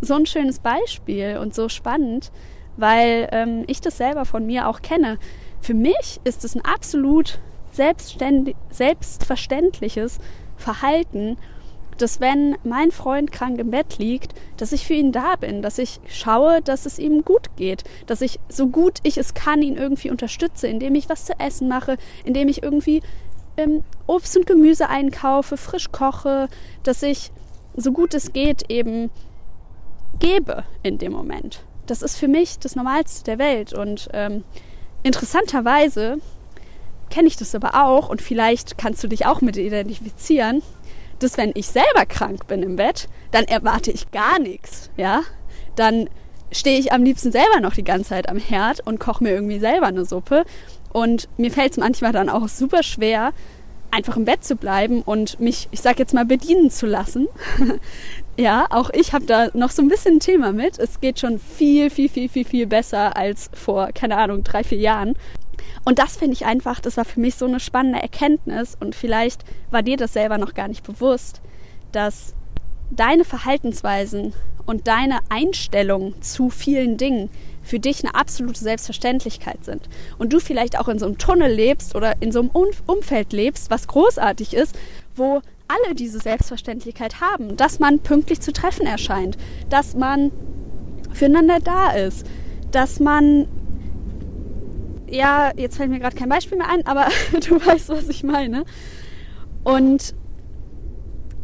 so 0.00 0.14
ein 0.14 0.26
schönes 0.26 0.58
Beispiel 0.58 1.38
und 1.38 1.54
so 1.54 1.68
spannend, 1.68 2.32
weil 2.76 3.28
ähm, 3.32 3.64
ich 3.66 3.80
das 3.80 3.96
selber 3.96 4.24
von 4.24 4.46
mir 4.46 4.68
auch 4.68 4.82
kenne. 4.82 5.18
Für 5.60 5.74
mich 5.74 6.20
ist 6.24 6.44
es 6.44 6.54
ein 6.54 6.64
absolut 6.64 7.40
selbstverständliches 7.72 10.18
Verhalten, 10.56 11.36
dass 11.98 12.20
wenn 12.20 12.56
mein 12.64 12.90
Freund 12.90 13.32
krank 13.32 13.58
im 13.58 13.70
Bett 13.70 13.98
liegt, 13.98 14.34
dass 14.56 14.72
ich 14.72 14.86
für 14.86 14.94
ihn 14.94 15.12
da 15.12 15.36
bin, 15.36 15.62
dass 15.62 15.78
ich 15.78 16.00
schaue, 16.08 16.62
dass 16.62 16.86
es 16.86 16.98
ihm 16.98 17.24
gut 17.24 17.56
geht, 17.56 17.84
dass 18.06 18.20
ich 18.20 18.38
so 18.48 18.68
gut 18.68 18.98
ich 19.02 19.18
es 19.18 19.34
kann 19.34 19.62
ihn 19.62 19.76
irgendwie 19.76 20.10
unterstütze, 20.10 20.66
indem 20.68 20.94
ich 20.94 21.08
was 21.08 21.24
zu 21.24 21.38
essen 21.38 21.68
mache, 21.68 21.96
indem 22.24 22.48
ich 22.48 22.62
irgendwie 22.62 23.02
ähm, 23.56 23.82
Obst 24.06 24.36
und 24.36 24.46
Gemüse 24.46 24.88
einkaufe, 24.88 25.56
frisch 25.56 25.90
koche, 25.92 26.48
dass 26.82 27.02
ich 27.02 27.30
so 27.76 27.92
gut 27.92 28.14
es 28.14 28.32
geht 28.32 28.70
eben 28.70 29.10
gebe 30.18 30.64
in 30.82 30.98
dem 30.98 31.12
Moment. 31.12 31.62
Das 31.86 32.02
ist 32.02 32.16
für 32.16 32.28
mich 32.28 32.58
das 32.58 32.74
Normalste 32.74 33.24
der 33.24 33.38
Welt 33.38 33.72
und 33.72 34.08
ähm, 34.12 34.44
interessanterweise 35.02 36.18
kenne 37.10 37.28
ich 37.28 37.36
das 37.36 37.54
aber 37.54 37.84
auch 37.84 38.08
und 38.08 38.20
vielleicht 38.20 38.78
kannst 38.78 39.04
du 39.04 39.08
dich 39.08 39.26
auch 39.26 39.40
mit 39.40 39.56
identifizieren, 39.56 40.62
dass 41.18 41.38
wenn 41.38 41.52
ich 41.54 41.68
selber 41.68 42.06
krank 42.06 42.46
bin 42.46 42.62
im 42.62 42.76
Bett, 42.76 43.08
dann 43.30 43.44
erwarte 43.44 43.90
ich 43.90 44.10
gar 44.10 44.38
nichts, 44.38 44.90
ja? 44.96 45.22
Dann 45.74 46.08
stehe 46.52 46.78
ich 46.78 46.92
am 46.92 47.02
liebsten 47.02 47.32
selber 47.32 47.60
noch 47.60 47.74
die 47.74 47.84
ganze 47.84 48.10
Zeit 48.10 48.28
am 48.28 48.38
Herd 48.38 48.86
und 48.86 49.00
koche 49.00 49.22
mir 49.22 49.30
irgendwie 49.30 49.58
selber 49.58 49.86
eine 49.86 50.04
Suppe 50.04 50.44
und 50.92 51.28
mir 51.36 51.50
fällt 51.50 51.72
es 51.72 51.78
manchmal 51.78 52.12
dann 52.12 52.28
auch 52.28 52.48
super 52.48 52.82
schwer, 52.82 53.32
einfach 53.90 54.16
im 54.16 54.24
Bett 54.24 54.44
zu 54.44 54.56
bleiben 54.56 55.02
und 55.02 55.40
mich, 55.40 55.68
ich 55.70 55.80
sag 55.80 55.98
jetzt 55.98 56.14
mal, 56.14 56.24
bedienen 56.24 56.70
zu 56.70 56.86
lassen. 56.86 57.28
ja, 58.36 58.66
auch 58.70 58.90
ich 58.90 59.12
habe 59.12 59.24
da 59.26 59.48
noch 59.54 59.70
so 59.70 59.82
ein 59.82 59.88
bisschen 59.88 60.16
ein 60.16 60.20
Thema 60.20 60.52
mit. 60.52 60.78
Es 60.78 61.00
geht 61.00 61.20
schon 61.20 61.38
viel, 61.38 61.90
viel, 61.90 62.08
viel, 62.08 62.28
viel, 62.28 62.44
viel 62.44 62.66
besser 62.66 63.16
als 63.16 63.50
vor, 63.54 63.88
keine 63.94 64.16
Ahnung, 64.16 64.44
drei, 64.44 64.64
vier 64.64 64.78
Jahren. 64.78 65.14
Und 65.84 65.98
das 65.98 66.16
finde 66.16 66.34
ich 66.34 66.46
einfach, 66.46 66.80
das 66.80 66.96
war 66.96 67.04
für 67.04 67.20
mich 67.20 67.34
so 67.36 67.46
eine 67.46 67.60
spannende 67.60 68.00
Erkenntnis 68.00 68.76
und 68.78 68.94
vielleicht 68.94 69.44
war 69.70 69.82
dir 69.82 69.96
das 69.96 70.12
selber 70.12 70.38
noch 70.38 70.54
gar 70.54 70.68
nicht 70.68 70.84
bewusst, 70.84 71.40
dass 71.92 72.34
deine 72.90 73.24
Verhaltensweisen 73.24 74.32
und 74.64 74.88
deine 74.88 75.20
Einstellung 75.28 76.20
zu 76.22 76.50
vielen 76.50 76.96
Dingen 76.96 77.30
für 77.62 77.78
dich 77.80 78.04
eine 78.04 78.14
absolute 78.14 78.60
Selbstverständlichkeit 78.60 79.64
sind. 79.64 79.88
Und 80.18 80.32
du 80.32 80.40
vielleicht 80.40 80.78
auch 80.78 80.88
in 80.88 80.98
so 80.98 81.06
einem 81.06 81.18
Tunnel 81.18 81.52
lebst 81.52 81.94
oder 81.94 82.14
in 82.20 82.32
so 82.32 82.40
einem 82.40 82.50
Umfeld 82.86 83.32
lebst, 83.32 83.70
was 83.70 83.88
großartig 83.88 84.54
ist, 84.54 84.76
wo 85.14 85.40
alle 85.68 85.94
diese 85.94 86.20
Selbstverständlichkeit 86.20 87.20
haben, 87.20 87.56
dass 87.56 87.80
man 87.80 87.98
pünktlich 87.98 88.40
zu 88.40 88.52
Treffen 88.52 88.86
erscheint, 88.86 89.36
dass 89.68 89.94
man 89.94 90.30
füreinander 91.12 91.58
da 91.60 91.90
ist, 91.90 92.26
dass 92.70 93.00
man 93.00 93.48
ja, 95.08 95.52
jetzt 95.56 95.76
fällt 95.76 95.90
mir 95.90 96.00
gerade 96.00 96.16
kein 96.16 96.28
Beispiel 96.28 96.58
mehr 96.58 96.68
ein, 96.68 96.86
aber 96.86 97.08
du 97.48 97.64
weißt, 97.64 97.88
was 97.88 98.08
ich 98.08 98.22
meine. 98.22 98.64
Und 99.64 100.14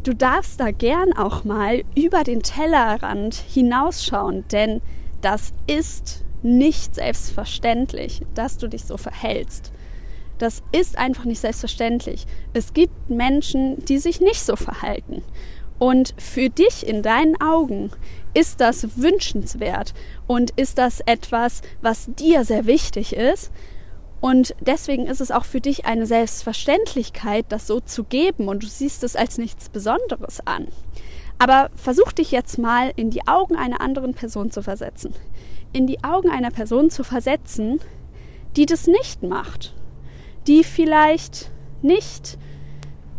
du 0.03 0.13
darfst 0.13 0.59
da 0.59 0.71
gern 0.71 1.13
auch 1.13 1.43
mal 1.43 1.83
über 1.95 2.23
den 2.23 2.41
Tellerrand 2.41 3.35
hinausschauen, 3.35 4.45
denn 4.51 4.81
das 5.21 5.53
ist 5.67 6.23
nicht 6.41 6.95
selbstverständlich, 6.95 8.21
dass 8.33 8.57
du 8.57 8.67
dich 8.67 8.83
so 8.83 8.97
verhältst. 8.97 9.71
Das 10.37 10.61
ist 10.71 10.97
einfach 10.97 11.25
nicht 11.25 11.39
selbstverständlich. 11.39 12.25
Es 12.53 12.73
gibt 12.73 13.09
Menschen, 13.09 13.83
die 13.85 13.97
sich 13.97 14.19
nicht 14.19 14.43
so 14.43 14.55
verhalten. 14.55 15.23
Und 15.79 16.13
für 16.17 16.49
dich 16.49 16.85
in 16.85 17.01
deinen 17.01 17.39
Augen 17.41 17.91
ist 18.33 18.61
das 18.61 18.97
wünschenswert 18.97 19.93
und 20.27 20.51
ist 20.51 20.77
das 20.77 21.01
etwas, 21.01 21.61
was 21.81 22.07
dir 22.07 22.45
sehr 22.45 22.65
wichtig 22.65 23.15
ist. 23.15 23.51
Und 24.21 24.55
deswegen 24.61 25.05
ist 25.05 25.19
es 25.19 25.31
auch 25.31 25.43
für 25.43 25.59
dich 25.59 25.85
eine 25.85 26.05
Selbstverständlichkeit, 26.05 27.45
das 27.49 27.67
so 27.67 27.81
zu 27.81 28.05
geben 28.05 28.47
und 28.47 28.63
du 28.63 28.67
siehst 28.67 29.03
es 29.03 29.15
als 29.15 29.37
nichts 29.37 29.69
Besonderes 29.69 30.39
an. 30.45 30.67
Aber 31.39 31.69
versuch 31.75 32.13
dich 32.13 32.31
jetzt 32.31 32.57
mal 32.57 32.93
in 32.95 33.09
die 33.09 33.27
Augen 33.27 33.55
einer 33.55 33.81
anderen 33.81 34.13
Person 34.13 34.49
zu 34.49 34.61
versetzen. 34.61 35.13
In 35.73 35.87
die 35.87 36.03
Augen 36.03 36.29
einer 36.29 36.51
Person 36.51 36.89
zu 36.89 37.03
versetzen, 37.03 37.81
die 38.55 38.65
das 38.65 38.87
nicht 38.87 39.23
macht. 39.23 39.75
Die 40.47 40.63
vielleicht 40.63 41.51
nicht 41.81 42.37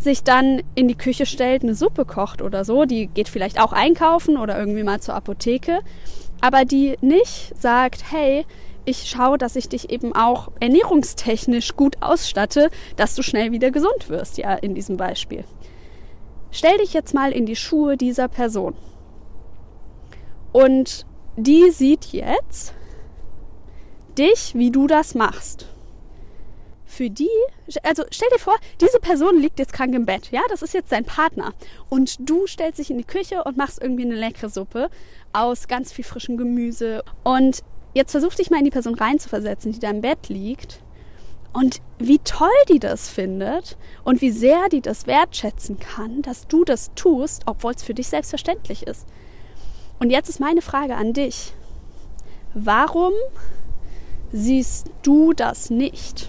sich 0.04 0.22
dann 0.22 0.62
in 0.74 0.86
die 0.86 0.94
Küche 0.94 1.26
stellt, 1.26 1.62
eine 1.62 1.74
Suppe 1.74 2.04
kocht 2.04 2.42
oder 2.42 2.64
so, 2.64 2.84
die 2.84 3.08
geht 3.08 3.28
vielleicht 3.28 3.60
auch 3.60 3.72
einkaufen 3.72 4.36
oder 4.36 4.58
irgendwie 4.58 4.84
mal 4.84 5.00
zur 5.00 5.14
Apotheke, 5.14 5.80
aber 6.40 6.64
die 6.64 6.96
nicht 7.00 7.52
sagt, 7.60 8.12
hey, 8.12 8.46
ich 8.84 9.08
schaue, 9.08 9.38
dass 9.38 9.56
ich 9.56 9.68
dich 9.68 9.90
eben 9.90 10.14
auch 10.14 10.50
ernährungstechnisch 10.60 11.74
gut 11.74 11.96
ausstatte, 12.00 12.70
dass 12.96 13.14
du 13.14 13.22
schnell 13.22 13.50
wieder 13.50 13.70
gesund 13.70 14.08
wirst, 14.08 14.38
ja, 14.38 14.54
in 14.54 14.74
diesem 14.74 14.96
Beispiel. 14.96 15.44
Stell 16.50 16.78
dich 16.78 16.92
jetzt 16.92 17.14
mal 17.14 17.32
in 17.32 17.46
die 17.46 17.56
Schuhe 17.56 17.96
dieser 17.96 18.28
Person. 18.28 18.74
Und 20.52 21.06
die 21.36 21.70
sieht 21.70 22.06
jetzt 22.12 22.74
dich, 24.16 24.54
wie 24.54 24.70
du 24.70 24.86
das 24.86 25.14
machst 25.14 25.73
für 26.94 27.10
die, 27.10 27.28
also 27.82 28.04
stell 28.10 28.28
dir 28.32 28.38
vor, 28.38 28.56
diese 28.80 29.00
Person 29.00 29.40
liegt 29.40 29.58
jetzt 29.58 29.72
krank 29.72 29.94
im 29.94 30.06
Bett, 30.06 30.30
ja, 30.30 30.40
das 30.48 30.62
ist 30.62 30.74
jetzt 30.74 30.92
dein 30.92 31.04
Partner 31.04 31.52
und 31.88 32.16
du 32.28 32.46
stellst 32.46 32.78
dich 32.78 32.90
in 32.90 32.98
die 32.98 33.04
Küche 33.04 33.44
und 33.44 33.56
machst 33.56 33.82
irgendwie 33.82 34.04
eine 34.04 34.14
leckere 34.14 34.48
Suppe 34.48 34.88
aus 35.32 35.68
ganz 35.68 35.92
viel 35.92 36.04
frischem 36.04 36.36
Gemüse 36.36 37.02
und 37.22 37.62
jetzt 37.92 38.12
versuch 38.12 38.34
dich 38.34 38.50
mal 38.50 38.58
in 38.58 38.64
die 38.64 38.70
Person 38.70 38.94
reinzuversetzen, 38.94 39.72
die 39.72 39.80
da 39.80 39.90
im 39.90 40.00
Bett 40.00 40.28
liegt 40.28 40.80
und 41.52 41.80
wie 41.98 42.18
toll 42.18 42.48
die 42.68 42.80
das 42.80 43.08
findet 43.08 43.76
und 44.02 44.20
wie 44.20 44.30
sehr 44.30 44.68
die 44.70 44.80
das 44.80 45.06
wertschätzen 45.06 45.78
kann, 45.78 46.22
dass 46.22 46.46
du 46.48 46.64
das 46.64 46.90
tust, 46.94 47.42
obwohl 47.46 47.72
es 47.74 47.82
für 47.82 47.94
dich 47.94 48.08
selbstverständlich 48.08 48.86
ist. 48.86 49.06
Und 50.00 50.10
jetzt 50.10 50.28
ist 50.28 50.40
meine 50.40 50.62
Frage 50.62 50.96
an 50.96 51.12
dich. 51.12 51.52
Warum 52.52 53.12
siehst 54.32 54.90
du 55.02 55.32
das 55.32 55.70
nicht? 55.70 56.28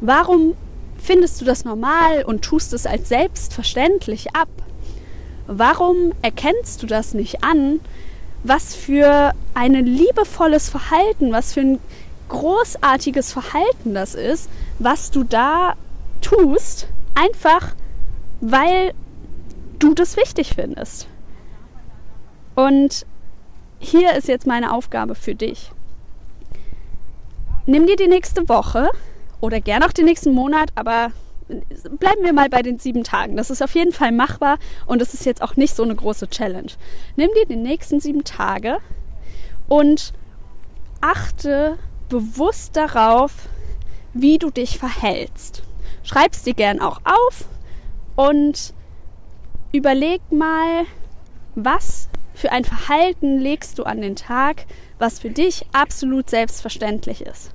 Warum 0.00 0.54
findest 0.98 1.40
du 1.40 1.44
das 1.44 1.64
normal 1.64 2.24
und 2.24 2.42
tust 2.42 2.72
es 2.72 2.86
als 2.86 3.08
selbstverständlich 3.08 4.34
ab? 4.34 4.48
Warum 5.46 6.12
erkennst 6.22 6.82
du 6.82 6.86
das 6.86 7.14
nicht 7.14 7.42
an? 7.42 7.80
Was 8.44 8.74
für 8.74 9.32
ein 9.54 9.72
liebevolles 9.84 10.68
Verhalten, 10.68 11.32
was 11.32 11.54
für 11.54 11.60
ein 11.60 11.78
großartiges 12.28 13.32
Verhalten 13.32 13.94
das 13.94 14.14
ist, 14.14 14.48
was 14.78 15.10
du 15.10 15.24
da 15.24 15.74
tust, 16.20 16.88
einfach 17.14 17.74
weil 18.40 18.92
du 19.78 19.94
das 19.94 20.16
wichtig 20.16 20.52
findest. 20.54 21.08
Und 22.54 23.06
hier 23.78 24.14
ist 24.14 24.28
jetzt 24.28 24.46
meine 24.46 24.72
Aufgabe 24.72 25.14
für 25.14 25.34
dich. 25.34 25.72
Nimm 27.66 27.86
dir 27.86 27.96
die 27.96 28.08
nächste 28.08 28.48
Woche 28.48 28.90
oder 29.40 29.60
gern 29.60 29.82
auch 29.82 29.92
den 29.92 30.04
nächsten 30.04 30.32
Monat, 30.32 30.70
aber 30.74 31.12
bleiben 31.98 32.24
wir 32.24 32.32
mal 32.32 32.48
bei 32.48 32.62
den 32.62 32.78
sieben 32.78 33.04
Tagen. 33.04 33.36
Das 33.36 33.50
ist 33.50 33.62
auf 33.62 33.74
jeden 33.74 33.92
Fall 33.92 34.12
machbar 34.12 34.58
und 34.86 35.00
es 35.00 35.14
ist 35.14 35.24
jetzt 35.24 35.42
auch 35.42 35.56
nicht 35.56 35.74
so 35.74 35.82
eine 35.82 35.94
große 35.94 36.28
Challenge. 36.28 36.72
Nimm 37.16 37.30
dir 37.34 37.46
die 37.46 37.56
nächsten 37.56 38.00
sieben 38.00 38.24
Tage 38.24 38.78
und 39.68 40.12
achte 41.00 41.78
bewusst 42.08 42.76
darauf, 42.76 43.32
wie 44.12 44.38
du 44.38 44.50
dich 44.50 44.78
verhältst. 44.78 45.62
Schreib 46.02 46.32
es 46.32 46.42
dir 46.42 46.54
gern 46.54 46.80
auch 46.80 47.00
auf 47.04 47.46
und 48.16 48.74
überleg 49.72 50.20
mal, 50.30 50.84
was 51.54 52.08
für 52.34 52.52
ein 52.52 52.64
Verhalten 52.64 53.38
legst 53.38 53.78
du 53.78 53.84
an 53.84 54.00
den 54.00 54.16
Tag, 54.16 54.66
was 54.98 55.18
für 55.18 55.30
dich 55.30 55.66
absolut 55.72 56.30
selbstverständlich 56.30 57.22
ist. 57.22 57.52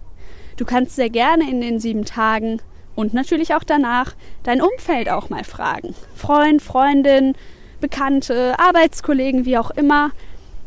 Du 0.58 0.66
kannst 0.66 0.96
sehr 0.96 1.10
gerne 1.10 1.50
in 1.50 1.62
den 1.62 1.80
sieben 1.80 2.06
Tagen 2.06 2.62
und 2.96 3.14
natürlich 3.14 3.56
auch 3.56 3.64
danach 3.64 4.14
dein 4.44 4.62
Umfeld 4.62 5.10
auch 5.10 5.30
mal 5.30 5.44
fragen. 5.44 5.96
Freund, 6.16 6.62
Freundin, 6.62 7.36
Bekannte, 7.82 8.58
Arbeitskollegen, 8.60 9.46
wie 9.46 9.58
auch 9.58 9.72
immer. 9.72 10.12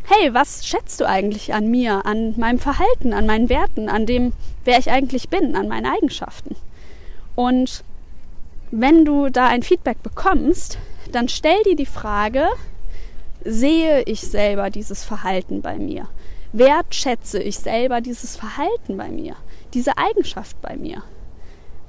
Hey, 0.04 0.34
was 0.34 0.66
schätzt 0.66 1.00
du 1.00 1.08
eigentlich 1.08 1.54
an 1.54 1.70
mir, 1.70 2.04
an 2.04 2.34
meinem 2.36 2.58
Verhalten, 2.58 3.12
an 3.12 3.26
meinen 3.26 3.48
Werten, 3.48 3.88
an 3.88 4.06
dem, 4.06 4.32
wer 4.64 4.78
ich 4.78 4.90
eigentlich 4.90 5.28
bin, 5.28 5.56
an 5.56 5.68
meinen 5.68 5.86
Eigenschaften? 5.86 6.56
Und 7.34 7.84
wenn 8.70 9.04
du 9.04 9.28
da 9.30 9.46
ein 9.46 9.62
Feedback 9.62 10.02
bekommst, 10.02 10.78
dann 11.12 11.28
stell 11.28 11.62
dir 11.64 11.76
die 11.76 11.86
Frage, 11.86 12.46
sehe 13.44 14.02
ich 14.02 14.20
selber 14.20 14.70
dieses 14.70 15.04
Verhalten 15.04 15.62
bei 15.62 15.76
mir? 15.76 16.08
Wertschätze 16.58 17.42
ich 17.42 17.58
selber 17.58 18.00
dieses 18.00 18.36
Verhalten 18.36 18.96
bei 18.96 19.08
mir? 19.08 19.36
diese 19.76 19.98
Eigenschaft 19.98 20.60
bei 20.62 20.76
mir? 20.76 21.02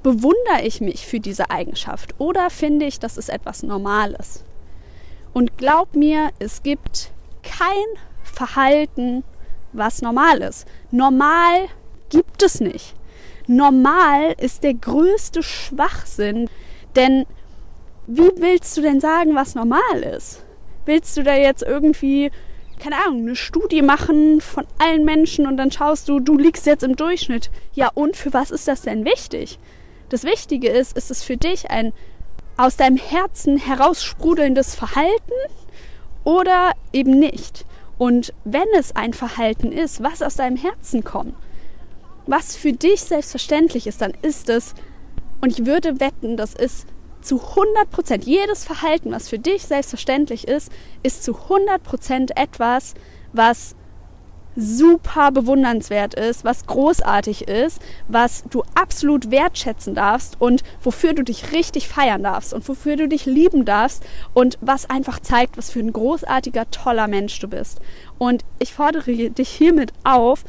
Bewundere 0.02 0.62
ich 0.62 0.80
mich 0.80 1.06
für 1.06 1.20
diese 1.20 1.50
Eigenschaft 1.50 2.14
oder 2.18 2.50
finde 2.50 2.86
ich, 2.86 3.00
das 3.00 3.16
ist 3.16 3.30
etwas 3.30 3.62
Normales? 3.62 4.44
Und 5.32 5.56
glaub 5.56 5.94
mir, 5.94 6.30
es 6.38 6.62
gibt 6.62 7.10
kein 7.42 7.68
Verhalten 8.22 9.24
was 9.72 10.00
normal 10.00 10.38
ist. 10.38 10.66
Normal 10.90 11.68
gibt 12.08 12.42
es 12.42 12.60
nicht. 12.60 12.94
Normal 13.46 14.34
ist 14.38 14.62
der 14.64 14.74
größte 14.74 15.42
Schwachsinn, 15.42 16.48
denn 16.96 17.26
wie 18.06 18.30
willst 18.36 18.76
du 18.76 18.80
denn 18.80 19.00
sagen, 19.00 19.34
was 19.34 19.54
normal 19.54 20.00
ist? 20.16 20.42
Willst 20.86 21.16
du 21.18 21.22
da 21.22 21.34
jetzt 21.34 21.62
irgendwie, 21.62 22.30
keine 22.78 22.96
Ahnung, 22.96 23.22
eine 23.22 23.36
Studie 23.36 23.82
machen 23.82 24.40
von 24.40 24.66
allen 24.78 25.04
Menschen 25.04 25.46
und 25.46 25.56
dann 25.56 25.70
schaust 25.70 26.08
du, 26.08 26.20
du 26.20 26.36
liegst 26.36 26.66
jetzt 26.66 26.82
im 26.82 26.96
Durchschnitt. 26.96 27.50
Ja, 27.74 27.90
und 27.94 28.16
für 28.16 28.32
was 28.32 28.50
ist 28.50 28.68
das 28.68 28.82
denn 28.82 29.04
wichtig? 29.04 29.58
Das 30.08 30.24
Wichtige 30.24 30.68
ist, 30.68 30.96
ist 30.96 31.10
es 31.10 31.22
für 31.22 31.36
dich 31.36 31.70
ein 31.70 31.92
aus 32.56 32.76
deinem 32.76 32.96
Herzen 32.96 33.56
heraussprudelndes 33.56 34.74
Verhalten 34.74 35.32
oder 36.24 36.72
eben 36.92 37.18
nicht? 37.18 37.64
Und 37.98 38.32
wenn 38.44 38.66
es 38.76 38.94
ein 38.94 39.12
Verhalten 39.12 39.72
ist, 39.72 40.02
was 40.02 40.22
aus 40.22 40.36
deinem 40.36 40.56
Herzen 40.56 41.04
kommt, 41.04 41.34
was 42.26 42.56
für 42.56 42.72
dich 42.72 43.00
selbstverständlich 43.00 43.86
ist, 43.86 44.00
dann 44.00 44.12
ist 44.22 44.48
es, 44.48 44.74
und 45.40 45.50
ich 45.58 45.66
würde 45.66 46.00
wetten, 46.00 46.36
das 46.36 46.54
ist 46.54 46.86
zu 47.20 47.40
100 47.40 47.90
Prozent, 47.90 48.24
jedes 48.24 48.64
Verhalten, 48.64 49.12
was 49.12 49.28
für 49.28 49.38
dich 49.38 49.64
selbstverständlich 49.64 50.46
ist, 50.46 50.70
ist 51.02 51.24
zu 51.24 51.34
100 51.34 51.82
Prozent 51.82 52.36
etwas, 52.36 52.94
was 53.32 53.74
super 54.58 55.30
bewundernswert 55.30 56.14
ist, 56.14 56.44
was 56.44 56.66
großartig 56.66 57.46
ist, 57.46 57.80
was 58.08 58.42
du 58.50 58.64
absolut 58.74 59.30
wertschätzen 59.30 59.94
darfst 59.94 60.40
und 60.40 60.64
wofür 60.82 61.12
du 61.12 61.22
dich 61.22 61.52
richtig 61.52 61.88
feiern 61.88 62.24
darfst 62.24 62.52
und 62.52 62.68
wofür 62.68 62.96
du 62.96 63.06
dich 63.06 63.24
lieben 63.24 63.64
darfst 63.64 64.02
und 64.34 64.58
was 64.60 64.90
einfach 64.90 65.20
zeigt, 65.20 65.56
was 65.56 65.70
für 65.70 65.78
ein 65.78 65.92
großartiger, 65.92 66.68
toller 66.72 67.06
Mensch 67.06 67.38
du 67.38 67.46
bist. 67.46 67.80
Und 68.18 68.44
ich 68.58 68.74
fordere 68.74 69.30
dich 69.30 69.48
hiermit 69.48 69.92
auf, 70.02 70.44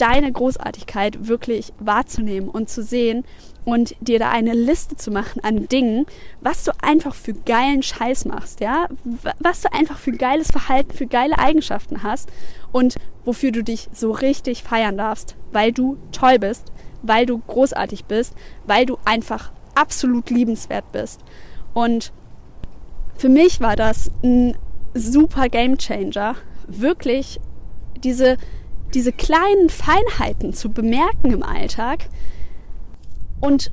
deine 0.00 0.32
Großartigkeit 0.32 1.28
wirklich 1.28 1.72
wahrzunehmen 1.78 2.48
und 2.48 2.68
zu 2.68 2.82
sehen, 2.82 3.24
und 3.64 3.94
dir 4.00 4.18
da 4.18 4.30
eine 4.30 4.54
Liste 4.54 4.96
zu 4.96 5.10
machen 5.10 5.42
an 5.44 5.68
Dingen, 5.68 6.06
was 6.40 6.64
du 6.64 6.72
einfach 6.82 7.14
für 7.14 7.34
geilen 7.34 7.82
Scheiß 7.82 8.24
machst, 8.24 8.60
ja, 8.60 8.88
was 9.38 9.62
du 9.62 9.72
einfach 9.72 9.98
für 9.98 10.12
geiles 10.12 10.48
Verhalten, 10.48 10.92
für 10.92 11.06
geile 11.06 11.38
Eigenschaften 11.38 12.02
hast 12.02 12.30
und 12.72 12.96
wofür 13.24 13.52
du 13.52 13.62
dich 13.62 13.88
so 13.92 14.12
richtig 14.12 14.62
feiern 14.62 14.96
darfst, 14.96 15.36
weil 15.52 15.72
du 15.72 15.98
toll 16.12 16.38
bist, 16.38 16.72
weil 17.02 17.26
du 17.26 17.38
großartig 17.38 18.06
bist, 18.06 18.34
weil 18.66 18.86
du 18.86 18.98
einfach 19.04 19.52
absolut 19.74 20.30
liebenswert 20.30 20.90
bist. 20.92 21.20
Und 21.74 22.12
für 23.16 23.28
mich 23.28 23.60
war 23.60 23.76
das 23.76 24.10
ein 24.22 24.56
super 24.94 25.48
Game 25.48 25.78
Changer, 25.78 26.34
wirklich 26.66 27.40
diese, 28.02 28.36
diese 28.94 29.12
kleinen 29.12 29.68
Feinheiten 29.68 30.52
zu 30.52 30.70
bemerken 30.70 31.32
im 31.32 31.42
Alltag, 31.42 32.08
und 33.40 33.72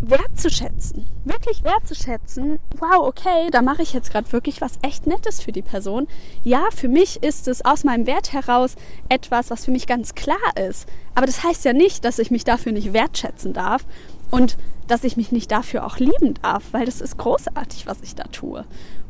wertzuschätzen, 0.00 1.06
wirklich 1.24 1.62
wertzuschätzen, 1.62 2.58
wow, 2.78 3.06
okay, 3.06 3.50
da 3.52 3.62
mache 3.62 3.82
ich 3.82 3.92
jetzt 3.92 4.10
gerade 4.10 4.32
wirklich 4.32 4.60
was 4.60 4.72
echt 4.82 5.06
Nettes 5.06 5.40
für 5.40 5.52
die 5.52 5.62
Person. 5.62 6.08
Ja, 6.42 6.64
für 6.74 6.88
mich 6.88 7.22
ist 7.22 7.46
es 7.46 7.64
aus 7.64 7.84
meinem 7.84 8.06
Wert 8.08 8.32
heraus 8.32 8.74
etwas, 9.08 9.50
was 9.50 9.64
für 9.64 9.70
mich 9.70 9.86
ganz 9.86 10.16
klar 10.16 10.36
ist. 10.68 10.88
Aber 11.14 11.26
das 11.26 11.44
heißt 11.44 11.64
ja 11.64 11.72
nicht, 11.72 12.04
dass 12.04 12.18
ich 12.18 12.32
mich 12.32 12.42
dafür 12.42 12.72
nicht 12.72 12.92
wertschätzen 12.92 13.52
darf 13.52 13.84
und 14.32 14.56
dass 14.88 15.04
ich 15.04 15.16
mich 15.16 15.30
nicht 15.30 15.52
dafür 15.52 15.86
auch 15.86 15.98
lieben 15.98 16.34
darf, 16.42 16.64
weil 16.72 16.84
das 16.84 17.00
ist 17.00 17.16
großartig, 17.18 17.86
was 17.86 18.00
ich 18.02 18.16
da 18.16 18.24
tue. 18.24 18.64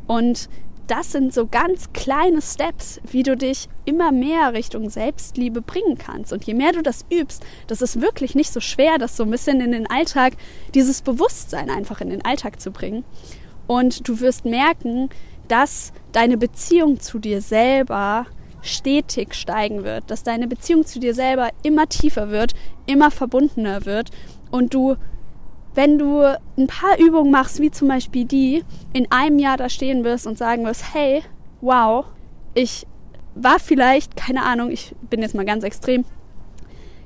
Und 0.05 0.47
das 0.87 1.11
sind 1.11 1.33
so 1.33 1.47
ganz 1.47 1.93
kleine 1.93 2.41
Steps, 2.41 2.99
wie 3.09 3.23
du 3.23 3.37
dich 3.37 3.69
immer 3.85 4.11
mehr 4.11 4.53
Richtung 4.53 4.89
Selbstliebe 4.89 5.61
bringen 5.61 5.97
kannst. 5.97 6.33
Und 6.33 6.43
je 6.43 6.53
mehr 6.53 6.73
du 6.73 6.81
das 6.81 7.05
übst, 7.11 7.43
das 7.67 7.81
ist 7.81 8.01
wirklich 8.01 8.35
nicht 8.35 8.51
so 8.51 8.59
schwer, 8.59 8.97
das 8.97 9.15
so 9.15 9.23
ein 9.23 9.31
bisschen 9.31 9.61
in 9.61 9.71
den 9.71 9.89
Alltag, 9.89 10.33
dieses 10.73 11.01
Bewusstsein 11.01 11.69
einfach 11.69 12.01
in 12.01 12.09
den 12.09 12.25
Alltag 12.25 12.59
zu 12.59 12.71
bringen. 12.71 13.03
Und 13.67 14.07
du 14.07 14.19
wirst 14.19 14.45
merken, 14.45 15.09
dass 15.47 15.93
deine 16.11 16.37
Beziehung 16.37 16.99
zu 16.99 17.19
dir 17.19 17.41
selber 17.41 18.25
stetig 18.61 19.35
steigen 19.35 19.83
wird, 19.83 20.09
dass 20.09 20.23
deine 20.23 20.47
Beziehung 20.47 20.85
zu 20.85 20.99
dir 20.99 21.13
selber 21.13 21.49
immer 21.63 21.87
tiefer 21.87 22.29
wird, 22.29 22.53
immer 22.85 23.11
verbundener 23.11 23.85
wird 23.85 24.09
und 24.51 24.73
du 24.73 24.95
wenn 25.75 25.97
du 25.97 26.21
ein 26.57 26.67
paar 26.67 26.99
Übungen 26.99 27.31
machst, 27.31 27.59
wie 27.59 27.71
zum 27.71 27.87
Beispiel 27.87 28.25
die, 28.25 28.63
in 28.93 29.11
einem 29.11 29.39
Jahr 29.39 29.57
da 29.57 29.69
stehen 29.69 30.03
wirst 30.03 30.27
und 30.27 30.37
sagen 30.37 30.65
wirst, 30.65 30.93
hey, 30.93 31.23
wow, 31.61 32.05
ich 32.53 32.85
war 33.35 33.59
vielleicht, 33.59 34.15
keine 34.15 34.43
Ahnung, 34.43 34.69
ich 34.69 34.93
bin 35.09 35.21
jetzt 35.21 35.35
mal 35.35 35.45
ganz 35.45 35.63
extrem, 35.63 36.05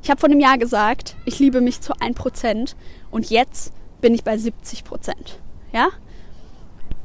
ich 0.03 0.09
habe 0.09 0.19
vor 0.19 0.29
einem 0.29 0.39
Jahr 0.39 0.57
gesagt, 0.57 1.15
ich 1.25 1.39
liebe 1.39 1.61
mich 1.61 1.81
zu 1.81 1.93
1% 1.93 2.75
und 3.11 3.29
jetzt 3.29 3.73
bin 4.01 4.13
ich 4.13 4.23
bei 4.23 4.35
70%. 4.35 4.83
Ja? 5.71 5.89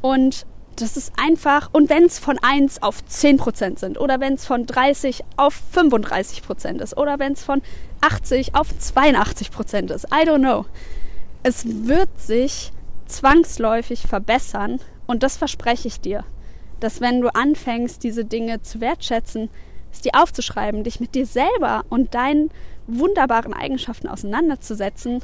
Und 0.00 0.46
das 0.76 0.96
ist 0.96 1.12
einfach, 1.16 1.70
und 1.72 1.90
wenn 1.90 2.04
es 2.04 2.18
von 2.18 2.38
1 2.40 2.82
auf 2.82 3.02
10% 3.08 3.78
sind 3.78 4.00
oder 4.00 4.20
wenn 4.20 4.34
es 4.34 4.46
von 4.46 4.66
30 4.66 5.22
auf 5.36 5.60
35% 5.74 6.80
ist 6.80 6.96
oder 6.96 7.18
wenn 7.18 7.34
es 7.34 7.44
von 7.44 7.62
80 8.00 8.54
auf 8.54 8.68
82% 8.68 9.92
ist, 9.92 10.06
I 10.06 10.26
don't 10.26 10.38
know 10.38 10.64
es 11.42 11.86
wird 11.86 12.20
sich 12.20 12.72
zwangsläufig 13.06 14.06
verbessern 14.06 14.80
und 15.06 15.22
das 15.22 15.36
verspreche 15.36 15.88
ich 15.88 16.00
dir, 16.00 16.24
dass 16.80 17.00
wenn 17.00 17.20
du 17.20 17.34
anfängst, 17.34 18.02
diese 18.02 18.24
Dinge 18.24 18.62
zu 18.62 18.80
wertschätzen, 18.80 19.50
es 19.92 20.00
dir 20.00 20.12
aufzuschreiben, 20.14 20.84
dich 20.84 21.00
mit 21.00 21.14
dir 21.14 21.26
selber 21.26 21.84
und 21.90 22.14
deinen 22.14 22.50
wunderbaren 22.86 23.52
Eigenschaften 23.52 24.08
auseinanderzusetzen, 24.08 25.20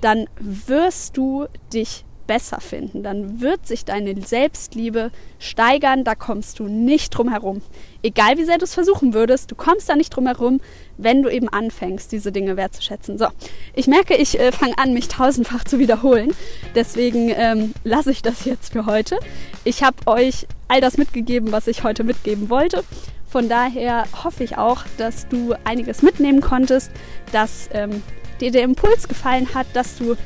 dann 0.00 0.26
wirst 0.38 1.16
du 1.16 1.46
dich 1.72 2.04
besser 2.26 2.60
finden, 2.60 3.02
dann 3.02 3.40
wird 3.40 3.66
sich 3.66 3.84
deine 3.84 4.20
Selbstliebe 4.20 5.10
steigern, 5.38 6.04
da 6.04 6.14
kommst 6.14 6.58
du 6.58 6.64
nicht 6.64 7.10
drum 7.10 7.28
herum. 7.28 7.62
Egal 8.02 8.36
wie 8.38 8.44
sehr 8.44 8.58
du 8.58 8.64
es 8.64 8.74
versuchen 8.74 9.14
würdest, 9.14 9.50
du 9.50 9.54
kommst 9.54 9.88
da 9.88 9.96
nicht 9.96 10.10
drum 10.10 10.26
herum, 10.26 10.60
wenn 10.96 11.22
du 11.22 11.28
eben 11.28 11.48
anfängst, 11.48 12.12
diese 12.12 12.32
Dinge 12.32 12.56
wertzuschätzen. 12.56 13.18
So, 13.18 13.26
ich 13.74 13.86
merke, 13.86 14.16
ich 14.16 14.38
äh, 14.38 14.52
fange 14.52 14.78
an, 14.78 14.92
mich 14.92 15.08
tausendfach 15.08 15.64
zu 15.64 15.78
wiederholen. 15.78 16.32
Deswegen 16.74 17.30
ähm, 17.34 17.74
lasse 17.84 18.10
ich 18.10 18.22
das 18.22 18.44
jetzt 18.44 18.72
für 18.72 18.86
heute. 18.86 19.18
Ich 19.64 19.82
habe 19.82 19.96
euch 20.06 20.46
all 20.68 20.80
das 20.80 20.98
mitgegeben, 20.98 21.52
was 21.52 21.66
ich 21.66 21.84
heute 21.84 22.04
mitgeben 22.04 22.50
wollte. 22.50 22.84
Von 23.28 23.48
daher 23.48 24.04
hoffe 24.24 24.44
ich 24.44 24.56
auch, 24.56 24.84
dass 24.98 25.28
du 25.28 25.54
einiges 25.64 26.02
mitnehmen 26.02 26.40
konntest, 26.40 26.90
dass 27.32 27.68
ähm, 27.72 28.02
dir 28.40 28.50
der 28.50 28.62
Impuls 28.62 29.08
gefallen 29.08 29.48
hat, 29.54 29.66
dass 29.74 29.96
du 29.96 30.16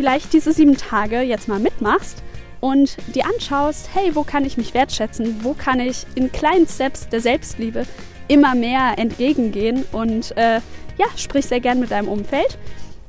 vielleicht 0.00 0.32
diese 0.32 0.54
sieben 0.54 0.78
Tage 0.78 1.20
jetzt 1.20 1.46
mal 1.46 1.58
mitmachst 1.58 2.22
und 2.60 2.96
dir 3.14 3.26
anschaust, 3.26 3.90
hey, 3.92 4.14
wo 4.14 4.22
kann 4.22 4.46
ich 4.46 4.56
mich 4.56 4.72
wertschätzen? 4.72 5.44
Wo 5.44 5.52
kann 5.52 5.78
ich 5.78 6.06
in 6.14 6.32
kleinen 6.32 6.66
Steps 6.66 7.10
der 7.10 7.20
Selbstliebe 7.20 7.84
immer 8.26 8.54
mehr 8.54 8.94
entgegengehen? 8.96 9.84
Und 9.92 10.34
äh, 10.38 10.60
ja, 10.96 11.06
sprich 11.16 11.44
sehr 11.44 11.60
gern 11.60 11.80
mit 11.80 11.90
deinem 11.90 12.08
Umfeld. 12.08 12.56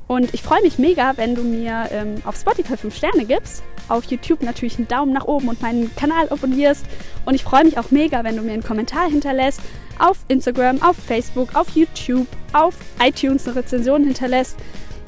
Und 0.06 0.34
ich 0.34 0.42
freue 0.42 0.60
mich 0.60 0.78
mega, 0.78 1.14
wenn 1.16 1.34
du 1.34 1.42
mir 1.42 1.88
ähm, 1.92 2.16
auf 2.26 2.36
Spotify 2.36 2.76
5 2.76 2.94
Sterne 2.94 3.24
gibst, 3.24 3.62
auf 3.88 4.04
YouTube 4.04 4.42
natürlich 4.42 4.76
einen 4.76 4.88
Daumen 4.88 5.14
nach 5.14 5.24
oben 5.24 5.48
und 5.48 5.62
meinen 5.62 5.96
Kanal 5.96 6.28
abonnierst. 6.28 6.84
Und 7.24 7.32
ich 7.32 7.42
freue 7.42 7.64
mich 7.64 7.78
auch 7.78 7.90
mega, 7.90 8.22
wenn 8.22 8.36
du 8.36 8.42
mir 8.42 8.52
einen 8.52 8.62
Kommentar 8.62 9.08
hinterlässt, 9.08 9.62
auf 9.98 10.18
Instagram, 10.28 10.82
auf 10.82 10.96
Facebook, 10.96 11.54
auf 11.54 11.70
YouTube, 11.70 12.26
auf 12.52 12.74
iTunes 13.02 13.46
eine 13.46 13.56
Rezension 13.56 14.04
hinterlässt 14.04 14.58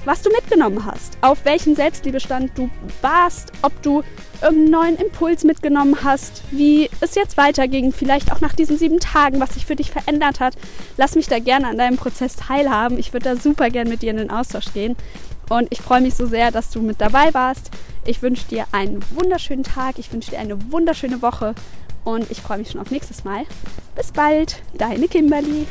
was 0.05 0.23
du 0.23 0.31
mitgenommen 0.31 0.85
hast, 0.85 1.17
auf 1.21 1.45
welchen 1.45 1.77
Selbstliebestand 1.77 2.53
du 2.57 2.71
warst, 3.03 3.53
ob 3.63 3.81
du 3.83 4.03
irgendeinen 4.43 4.71
neuen 4.71 4.97
Impuls 4.97 5.45
mitgenommen 5.45 5.99
hast, 6.03 6.43
wie 6.51 6.91
es 7.01 7.15
jetzt 7.15 7.37
weiterging, 7.37 7.93
vielleicht 7.93 8.33
auch 8.33 8.41
nach 8.41 8.55
diesen 8.55 8.77
sieben 8.79 9.01
Tagen, 9.01 9.41
was 9.41 9.55
sich 9.55 9.67
für 9.67 9.77
dich 9.77 9.91
verändert 9.91 10.41
hat. 10.41 10.55
Lass 10.97 11.15
mich 11.15 11.29
da 11.29 11.39
gerne 11.39 11.69
an 11.69 11.79
deinem 11.79 11.97
Prozess 11.97 12.37
teilhaben. 12.37 12.99
Ich 12.99 13.13
würde 13.13 13.31
da 13.31 13.37
super 13.37 13.71
gerne 13.71 13.91
mit 13.91 14.03
dir 14.03 14.11
in 14.11 14.19
den 14.19 14.31
Austausch 14.31 14.73
gehen. 14.75 14.97
Und 15.49 15.69
ich 15.71 15.81
freue 15.81 16.01
mich 16.01 16.15
so 16.15 16.27
sehr, 16.27 16.51
dass 16.51 16.71
du 16.71 16.81
mit 16.81 17.01
dabei 17.01 17.33
warst. 17.35 17.71
Ich 18.07 18.23
wünsche 18.23 18.47
dir 18.49 18.67
einen 18.73 19.03
wunderschönen 19.15 19.65
Tag, 19.65 19.99
ich 19.99 20.13
wünsche 20.13 20.31
dir 20.31 20.39
eine 20.39 20.71
wunderschöne 20.73 21.23
Woche 21.23 21.55
und 22.05 22.31
ich 22.31 22.41
freue 22.41 22.59
mich 22.59 22.71
schon 22.71 22.81
auf 22.81 22.91
nächstes 22.91 23.25
Mal. 23.25 23.45
Bis 23.95 24.13
bald, 24.13 24.63
deine 24.77 25.09
Kimberly. 25.09 25.67